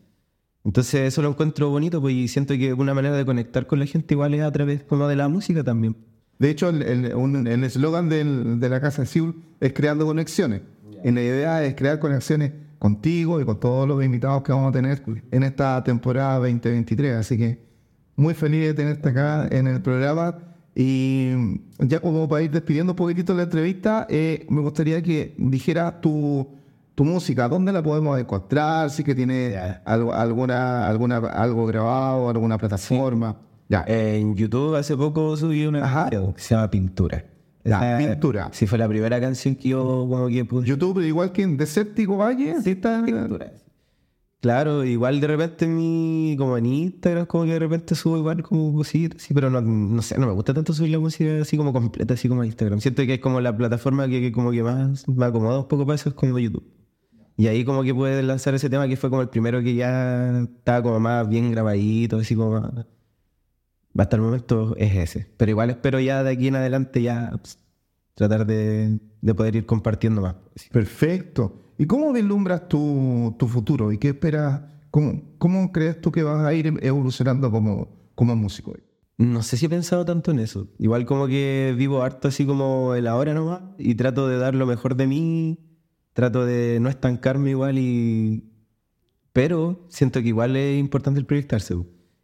Entonces 0.68 1.00
eso 1.00 1.22
lo 1.22 1.30
encuentro 1.30 1.70
bonito, 1.70 1.98
pues, 2.02 2.14
y 2.14 2.28
siento 2.28 2.52
que 2.58 2.74
una 2.74 2.92
manera 2.92 3.16
de 3.16 3.24
conectar 3.24 3.66
con 3.66 3.78
la 3.78 3.86
gente 3.86 4.12
igual 4.12 4.34
es 4.34 4.42
a 4.42 4.52
través 4.52 4.82
como 4.82 5.08
de 5.08 5.16
la 5.16 5.26
música 5.26 5.64
también. 5.64 5.96
De 6.38 6.50
hecho, 6.50 6.68
el 6.68 6.82
el- 6.82 7.14
un- 7.14 7.46
el 7.46 7.64
eslogan 7.64 8.10
del- 8.10 8.60
de 8.60 8.68
la 8.68 8.78
Casa 8.78 9.00
de 9.02 9.06
Siul 9.08 9.34
es 9.60 9.72
creando 9.72 10.04
conexiones. 10.04 10.60
Y 11.02 11.10
la 11.10 11.22
idea 11.22 11.64
es 11.64 11.74
crear 11.74 11.98
conexiones 11.98 12.52
contigo 12.78 13.40
y 13.40 13.46
con 13.46 13.58
todos 13.58 13.88
los 13.88 14.04
invitados 14.04 14.42
que 14.42 14.52
vamos 14.52 14.68
a 14.68 14.72
tener 14.72 15.02
en 15.30 15.42
esta 15.42 15.82
temporada 15.84 16.34
2023. 16.38 17.14
Así 17.16 17.38
que 17.38 17.58
muy 18.16 18.34
feliz 18.34 18.66
de 18.66 18.74
tenerte 18.74 19.08
acá 19.08 19.48
en 19.50 19.68
el 19.68 19.80
programa. 19.80 20.36
Y 20.74 21.30
ya 21.78 21.98
como 22.00 22.28
para 22.28 22.42
ir 22.42 22.50
despidiendo 22.50 22.92
un 22.92 22.96
poquitito 22.96 23.32
la 23.32 23.44
entrevista, 23.44 24.06
eh, 24.10 24.44
me 24.50 24.60
gustaría 24.60 25.02
que 25.02 25.34
dijeras 25.38 26.00
tu, 26.02 26.46
tu 26.98 27.04
música, 27.04 27.48
¿dónde 27.48 27.70
la 27.72 27.80
podemos 27.80 28.18
encontrar? 28.18 28.90
Si 28.90 29.04
que 29.04 29.14
tiene 29.14 29.56
algo, 29.84 30.12
alguna, 30.12 30.84
alguna, 30.88 31.18
algo 31.18 31.64
grabado, 31.64 32.28
alguna 32.28 32.58
plataforma. 32.58 33.36
Ya. 33.68 33.84
En 33.86 34.34
YouTube 34.34 34.74
hace 34.74 34.96
poco 34.96 35.36
subí 35.36 35.64
una 35.64 35.84
Ajá. 35.84 36.10
que 36.10 36.18
se 36.42 36.56
llama 36.56 36.68
Pintura. 36.68 37.24
Esa- 37.62 37.98
Pintura. 37.98 38.48
Sí, 38.50 38.66
fue 38.66 38.78
la 38.78 38.88
primera 38.88 39.20
canción 39.20 39.54
que 39.54 39.68
yo 39.68 40.06
como 40.10 40.26
que 40.26 40.44
puse. 40.44 40.66
YouTube, 40.66 40.98
igual 41.06 41.30
que 41.30 41.42
en 41.42 41.56
Desértico 41.56 42.16
Valle, 42.16 42.60
sí 42.62 42.70
está. 42.72 43.00
Pintura. 43.04 43.52
Claro, 44.40 44.84
igual 44.84 45.20
de 45.20 45.26
repente 45.28 45.66
en 45.66 45.76
mi, 45.76 46.34
como 46.36 46.56
en 46.58 46.66
Instagram, 46.66 47.26
como 47.26 47.44
que 47.44 47.52
de 47.52 47.58
repente 47.60 47.94
subo 47.94 48.16
igual 48.18 48.42
como 48.42 48.72
cositas, 48.74 49.22
sí, 49.22 49.34
pero 49.34 49.50
no, 49.50 49.60
no 49.60 50.02
sé, 50.02 50.18
no 50.18 50.26
me 50.26 50.32
gusta 50.32 50.52
tanto 50.52 50.72
subir 50.72 50.90
la 50.90 50.98
música 50.98 51.42
así 51.42 51.56
como 51.56 51.72
completa, 51.72 52.14
así 52.14 52.28
como 52.28 52.42
a 52.42 52.46
Instagram. 52.46 52.80
Siento 52.80 53.02
que 53.06 53.14
es 53.14 53.20
como 53.20 53.40
la 53.40 53.56
plataforma 53.56 54.08
que, 54.08 54.20
que 54.20 54.32
como 54.32 54.50
que 54.50 54.64
más 54.64 55.06
me 55.08 55.26
acomoda 55.26 55.60
un 55.60 55.68
poco 55.68 55.86
para 55.86 55.94
eso, 55.94 56.08
es 56.08 56.14
como 56.16 56.38
YouTube. 56.40 56.64
Y 57.38 57.46
ahí 57.46 57.64
como 57.64 57.84
que 57.84 57.94
puedes 57.94 58.22
lanzar 58.24 58.56
ese 58.56 58.68
tema 58.68 58.88
que 58.88 58.96
fue 58.96 59.10
como 59.10 59.22
el 59.22 59.28
primero 59.28 59.62
que 59.62 59.72
ya 59.76 60.40
estaba 60.40 60.82
como 60.82 60.98
más 60.98 61.28
bien 61.28 61.52
grabadito, 61.52 62.18
así 62.18 62.34
como 62.34 62.60
más... 62.60 62.84
Hasta 63.96 64.16
el 64.16 64.22
momento 64.22 64.74
es 64.76 64.96
ese. 64.96 65.30
Pero 65.36 65.52
igual 65.52 65.70
espero 65.70 66.00
ya 66.00 66.24
de 66.24 66.30
aquí 66.30 66.48
en 66.48 66.56
adelante 66.56 67.00
ya 67.00 67.30
pues, 67.40 67.60
tratar 68.14 68.44
de, 68.44 68.98
de 69.20 69.34
poder 69.34 69.54
ir 69.54 69.66
compartiendo 69.66 70.20
más. 70.20 70.34
Perfecto. 70.72 71.74
¿Y 71.78 71.86
cómo 71.86 72.12
vislumbras 72.12 72.68
tu, 72.68 73.36
tu 73.38 73.46
futuro? 73.46 73.92
¿Y 73.92 73.98
qué 73.98 74.08
esperas? 74.08 74.62
¿Cómo, 74.90 75.22
¿Cómo 75.38 75.70
crees 75.70 76.00
tú 76.00 76.10
que 76.10 76.24
vas 76.24 76.44
a 76.44 76.52
ir 76.52 76.74
evolucionando 76.82 77.52
como, 77.52 78.10
como 78.16 78.34
músico? 78.34 78.74
No 79.16 79.42
sé 79.42 79.56
si 79.56 79.66
he 79.66 79.68
pensado 79.68 80.04
tanto 80.04 80.32
en 80.32 80.40
eso. 80.40 80.66
Igual 80.80 81.06
como 81.06 81.28
que 81.28 81.72
vivo 81.78 82.02
harto 82.02 82.26
así 82.26 82.44
como 82.44 82.96
el 82.96 83.06
ahora 83.06 83.32
nomás 83.32 83.60
y 83.78 83.94
trato 83.94 84.26
de 84.26 84.38
dar 84.38 84.56
lo 84.56 84.66
mejor 84.66 84.96
de 84.96 85.06
mí, 85.06 85.67
trato 86.18 86.44
de 86.44 86.80
no 86.80 86.88
estancarme 86.88 87.50
igual 87.50 87.78
y... 87.78 88.44
Pero 89.32 89.86
siento 89.88 90.20
que 90.22 90.28
igual 90.28 90.56
es 90.56 90.80
importante 90.80 91.20
el 91.20 91.26
proyectarse. 91.26 91.76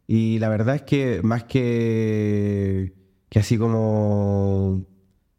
Y 0.07 0.39
la 0.39 0.49
verdad 0.49 0.75
es 0.75 0.81
que 0.83 1.21
más 1.23 1.45
que, 1.45 2.93
que 3.29 3.39
así 3.39 3.57
como 3.57 4.85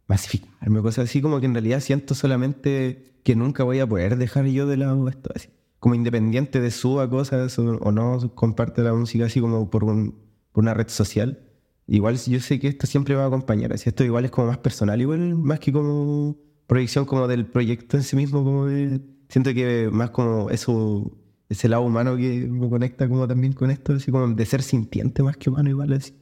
masificarme 0.09 0.81
cosas 0.83 1.09
así, 1.11 1.21
como 1.21 1.41
que 1.41 1.47
en 1.47 1.55
realidad 1.55 1.81
siento 1.81 2.15
solamente 2.15 3.21
que 3.25 3.37
nunca 3.37 3.65
voy 3.65 3.81
a 3.81 3.87
poder 3.87 4.17
dejar 4.17 4.47
yo 4.47 4.67
de 4.67 4.77
lado 4.79 5.09
esto 5.09 5.31
así. 5.35 5.49
Como 5.79 5.95
independiente 5.95 6.61
de 6.61 6.71
suba 6.71 7.11
cosas 7.11 7.59
o, 7.59 7.65
o 7.79 7.93
no 7.93 8.35
comparte 8.35 8.83
la 8.83 8.95
música 8.95 9.27
así 9.27 9.41
como 9.41 9.71
por, 9.71 9.85
un- 9.85 10.17
por 10.53 10.65
una 10.65 10.75
red 10.75 10.89
social. 10.89 11.43
Igual 11.87 12.17
yo 12.19 12.41
sé 12.41 12.59
que 12.61 12.69
esto 12.69 12.87
siempre 12.87 13.15
va 13.15 13.25
a 13.25 13.27
acompañar, 13.29 13.73
así 13.73 13.89
esto 13.91 14.03
igual 14.05 14.25
es 14.25 14.31
como 14.31 14.49
más 14.49 14.59
personal, 14.59 15.01
igual 15.01 15.37
más 15.37 15.61
que 15.61 15.73
como 15.73 16.37
proyección 16.67 17.05
como 17.05 17.29
del 17.29 17.47
proyecto 17.47 17.97
en 17.97 18.03
sí 18.03 18.17
mismo, 18.17 18.45
como 18.45 18.67
de- 18.67 19.01
siento 19.29 19.53
que 19.55 19.89
más 19.93 20.11
como 20.11 20.51
eso, 20.51 21.17
ese 21.49 21.69
lado 21.69 21.83
humano 21.83 22.17
que 22.17 22.47
me 22.49 22.69
conecta 22.69 23.09
como 23.09 23.27
también 23.29 23.53
con 23.53 23.71
esto, 23.71 23.93
así 23.95 24.11
como 24.11 24.29
de 24.29 24.47
ser 24.47 24.63
sintiente 24.63 25.23
más 25.23 25.37
que 25.37 25.51
humano 25.51 25.71
igual 25.71 25.93
así. 25.93 26.15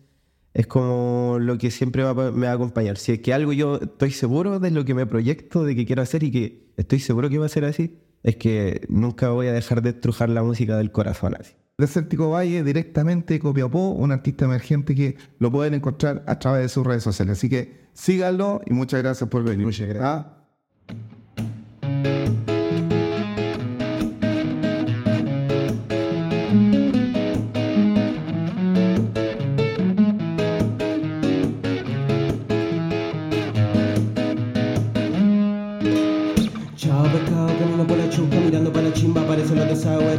Es 0.54 0.66
como 0.68 1.38
lo 1.40 1.58
que 1.58 1.70
siempre 1.70 2.04
va 2.04 2.14
me 2.30 2.46
va 2.46 2.52
a 2.52 2.54
acompañar. 2.54 2.96
Si 2.96 3.12
es 3.12 3.20
que 3.20 3.34
algo 3.34 3.52
yo 3.52 3.76
estoy 3.80 4.12
seguro 4.12 4.60
de 4.60 4.70
lo 4.70 4.84
que 4.84 4.94
me 4.94 5.04
proyecto, 5.06 5.64
de 5.64 5.74
que 5.74 5.84
quiero 5.86 6.02
hacer 6.02 6.22
y 6.22 6.30
que 6.30 6.72
estoy 6.76 7.00
seguro 7.00 7.28
que 7.28 7.38
va 7.38 7.46
a 7.46 7.48
ser 7.48 7.64
así, 7.64 7.98
es 8.22 8.36
que 8.36 8.82
nunca 8.88 9.30
voy 9.30 9.48
a 9.48 9.52
dejar 9.52 9.82
de 9.82 9.90
estrujar 9.90 10.28
la 10.30 10.42
música 10.44 10.76
del 10.76 10.92
corazón 10.92 11.34
así. 11.38 11.54
Desértico 11.76 12.30
Valle, 12.30 12.62
directamente 12.62 13.40
Copiapó, 13.40 13.90
un 13.90 14.12
artista 14.12 14.44
emergente 14.44 14.94
que 14.94 15.16
lo 15.40 15.50
pueden 15.50 15.74
encontrar 15.74 16.22
a 16.26 16.38
través 16.38 16.62
de 16.62 16.68
sus 16.68 16.86
redes 16.86 17.02
sociales. 17.02 17.38
Así 17.38 17.48
que 17.48 17.88
síganlo 17.92 18.60
y 18.64 18.72
muchas 18.72 19.02
gracias 19.02 19.28
por 19.28 19.42
venir. 19.42 19.66
Muchas 19.66 19.88
gracias. 19.88 20.04
Ah, 20.04 20.43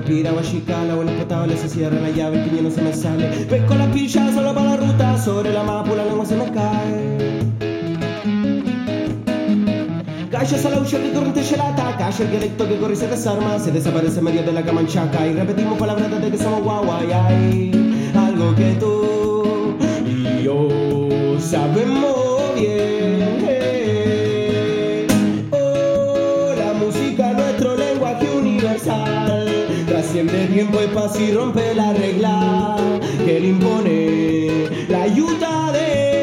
lo 0.06 0.14
desagüe. 0.14 0.16
Pira, 0.16 0.32
guachicala, 0.32 0.96
buenos 0.96 1.16
potables, 1.16 1.60
se 1.60 1.70
cierra 1.70 2.00
la 2.00 2.10
llave, 2.10 2.44
el 2.44 2.50
piño 2.50 2.62
no 2.64 2.72
se 2.72 2.82
me 2.82 2.94
sale. 2.94 3.28
Pesco 3.50 3.76
la 3.76 3.92
pilla 3.92 4.32
solo 4.34 4.54
para 4.54 4.70
la 4.72 4.78
ruta, 4.78 5.18
sobre 5.18 5.54
la 5.54 5.64
mapa 5.64 5.96
la 5.96 6.06
lengua 6.06 6.26
se 6.26 6.36
me 6.36 6.52
cae. 6.52 7.16
Calles 10.32 10.66
a 10.66 10.70
la 10.70 10.80
huya 10.80 11.02
que 11.02 11.14
corriente 11.14 11.44
gelata, 11.44 11.96
calla 11.98 12.26
el 12.26 12.32
dialecto 12.32 12.68
que 12.68 12.78
corre 12.78 12.94
y 12.94 12.98
se 12.98 13.08
desarma, 13.08 13.60
se 13.60 13.72
desaparece 13.72 14.20
en 14.20 14.26
medio 14.26 14.44
de 14.44 14.54
la 14.54 14.64
camanchaca 14.64 15.26
y 15.26 15.34
repetimos 15.34 15.78
palabras 15.78 16.12
desde 16.12 16.32
que 16.32 16.38
somos 16.38 16.62
guagua 16.62 17.00
y 17.08 17.12
hay 17.12 17.72
algo 18.16 18.54
que 18.56 18.76
tú 18.80 19.78
y 20.06 20.44
yo 20.44 21.40
sabemos 21.40 22.54
bien. 22.56 23.48
Oh, 25.52 26.54
la 26.58 26.74
música 26.74 27.32
nuestro 27.32 27.78
lenguaje 27.78 28.30
universal 28.38 29.45
trasciende 29.96 30.48
tiempo, 30.48 30.82
espacio 30.82 31.26
y 31.26 31.32
rompe 31.32 31.74
la 31.74 31.94
regla 31.94 32.76
que 33.24 33.40
le 33.40 33.48
impone 33.48 34.50
la 34.90 35.04
ayuda 35.04 35.72
de 35.72 36.15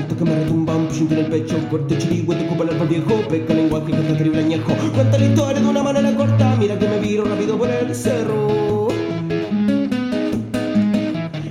alto 0.00 0.16
que 0.16 0.24
me 0.24 0.34
retumba 0.34 0.76
un 0.76 0.86
puñito 0.86 1.14
en 1.14 1.20
el 1.20 1.26
pecho, 1.26 1.56
corte 1.70 1.98
chirigüe, 1.98 2.34
ocupa 2.46 2.64
el 2.64 2.70
árbol 2.70 2.88
viejo, 2.88 3.14
pesca 3.28 3.54
lenguaje 3.54 3.92
que 3.92 4.12
está 4.12 4.38
añejo. 4.38 4.72
Cuenta 4.94 5.18
la 5.18 5.26
historia 5.26 5.60
de 5.60 5.68
una 5.68 5.82
manera 5.82 6.16
corta, 6.16 6.56
mira 6.58 6.78
que 6.78 6.88
me 6.88 6.98
viro 6.98 7.24
rápido 7.24 7.58
por 7.58 7.68
el 7.68 7.94
cerro. 7.94 8.88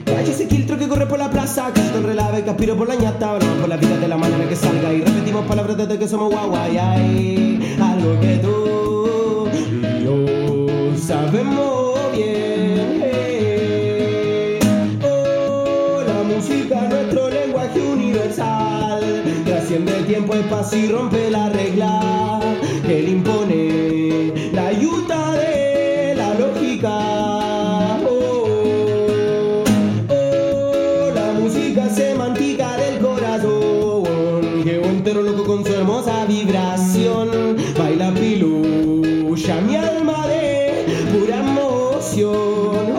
Calle 0.05 0.31
ese 0.31 0.47
quiltro 0.47 0.77
que 0.77 0.87
corre 0.87 1.05
por 1.05 1.19
la 1.19 1.29
plaza, 1.29 1.71
que 1.73 1.81
el 1.81 2.03
relave 2.03 2.43
que 2.43 2.49
aspiro 2.49 2.75
por 2.75 2.87
la 2.87 2.95
ñata, 2.95 3.31
hablamos 3.31 3.57
por 3.59 3.69
la 3.69 3.77
vida 3.77 3.97
de 3.97 4.07
la 4.07 4.17
manera 4.17 4.47
que 4.47 4.55
salga 4.55 4.93
y 4.93 5.01
repetimos 5.01 5.45
palabras 5.45 5.77
desde 5.77 5.97
que 5.99 6.07
somos 6.07 6.31
guagua 6.31 6.69
y 6.69 6.77
hay 6.77 7.75
algo 7.81 8.19
que 8.19 8.37
tú 8.37 9.47
y 9.53 10.03
yo 10.03 10.97
sabemos 10.97 11.78
y 20.73 20.87
rompe 20.87 21.31
la 21.31 21.49
regla 21.49 22.39
que 22.85 23.01
le 23.01 23.09
impone 23.11 24.51
la 24.51 24.67
ayuda 24.67 25.31
de 25.31 26.13
la 26.15 26.33
lógica. 26.35 27.97
Oh, 28.07 29.63
oh, 30.09 31.11
la 31.15 31.31
música 31.39 31.89
semántica 31.89 32.77
del 32.77 32.99
corazón 32.99 34.63
que 34.63 34.81
entero 34.83 35.23
loco 35.23 35.45
con 35.45 35.65
su 35.65 35.73
hermosa 35.73 36.25
vibración 36.25 37.57
baila 37.77 38.11
piluya 38.13 39.61
mi 39.61 39.75
alma 39.75 40.27
de 40.27 40.85
pura 41.11 41.37
emoción. 41.37 42.98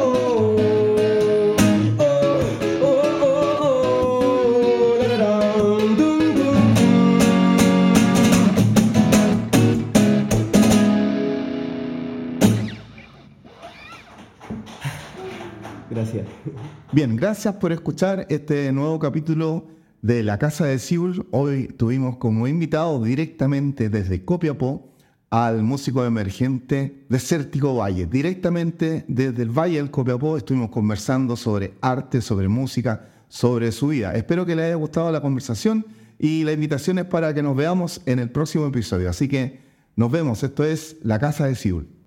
Gracias 17.20 17.56
por 17.56 17.70
escuchar 17.70 18.26
este 18.30 18.72
nuevo 18.72 18.98
capítulo 18.98 19.66
de 20.00 20.22
La 20.22 20.38
Casa 20.38 20.64
de 20.64 20.78
Siul. 20.78 21.26
Hoy 21.32 21.66
tuvimos 21.66 22.16
como 22.16 22.48
invitado 22.48 23.02
directamente 23.02 23.90
desde 23.90 24.24
Copiapó 24.24 24.94
al 25.28 25.62
músico 25.62 26.02
emergente 26.06 27.04
Desértico 27.10 27.74
Valle. 27.74 28.06
Directamente 28.06 29.04
desde 29.06 29.42
el 29.42 29.50
Valle 29.50 29.76
del 29.76 29.90
Copiapó 29.90 30.38
estuvimos 30.38 30.70
conversando 30.70 31.36
sobre 31.36 31.74
arte, 31.82 32.22
sobre 32.22 32.48
música, 32.48 33.10
sobre 33.28 33.70
su 33.70 33.88
vida. 33.88 34.14
Espero 34.14 34.46
que 34.46 34.56
les 34.56 34.64
haya 34.64 34.76
gustado 34.76 35.12
la 35.12 35.20
conversación 35.20 35.84
y 36.18 36.44
la 36.44 36.52
invitación 36.52 37.00
es 37.00 37.04
para 37.04 37.34
que 37.34 37.42
nos 37.42 37.54
veamos 37.54 38.00
en 38.06 38.18
el 38.18 38.30
próximo 38.30 38.66
episodio. 38.66 39.10
Así 39.10 39.28
que 39.28 39.60
nos 39.94 40.10
vemos. 40.10 40.42
Esto 40.42 40.64
es 40.64 40.96
La 41.02 41.18
Casa 41.18 41.44
de 41.44 41.54
Siul. 41.54 41.99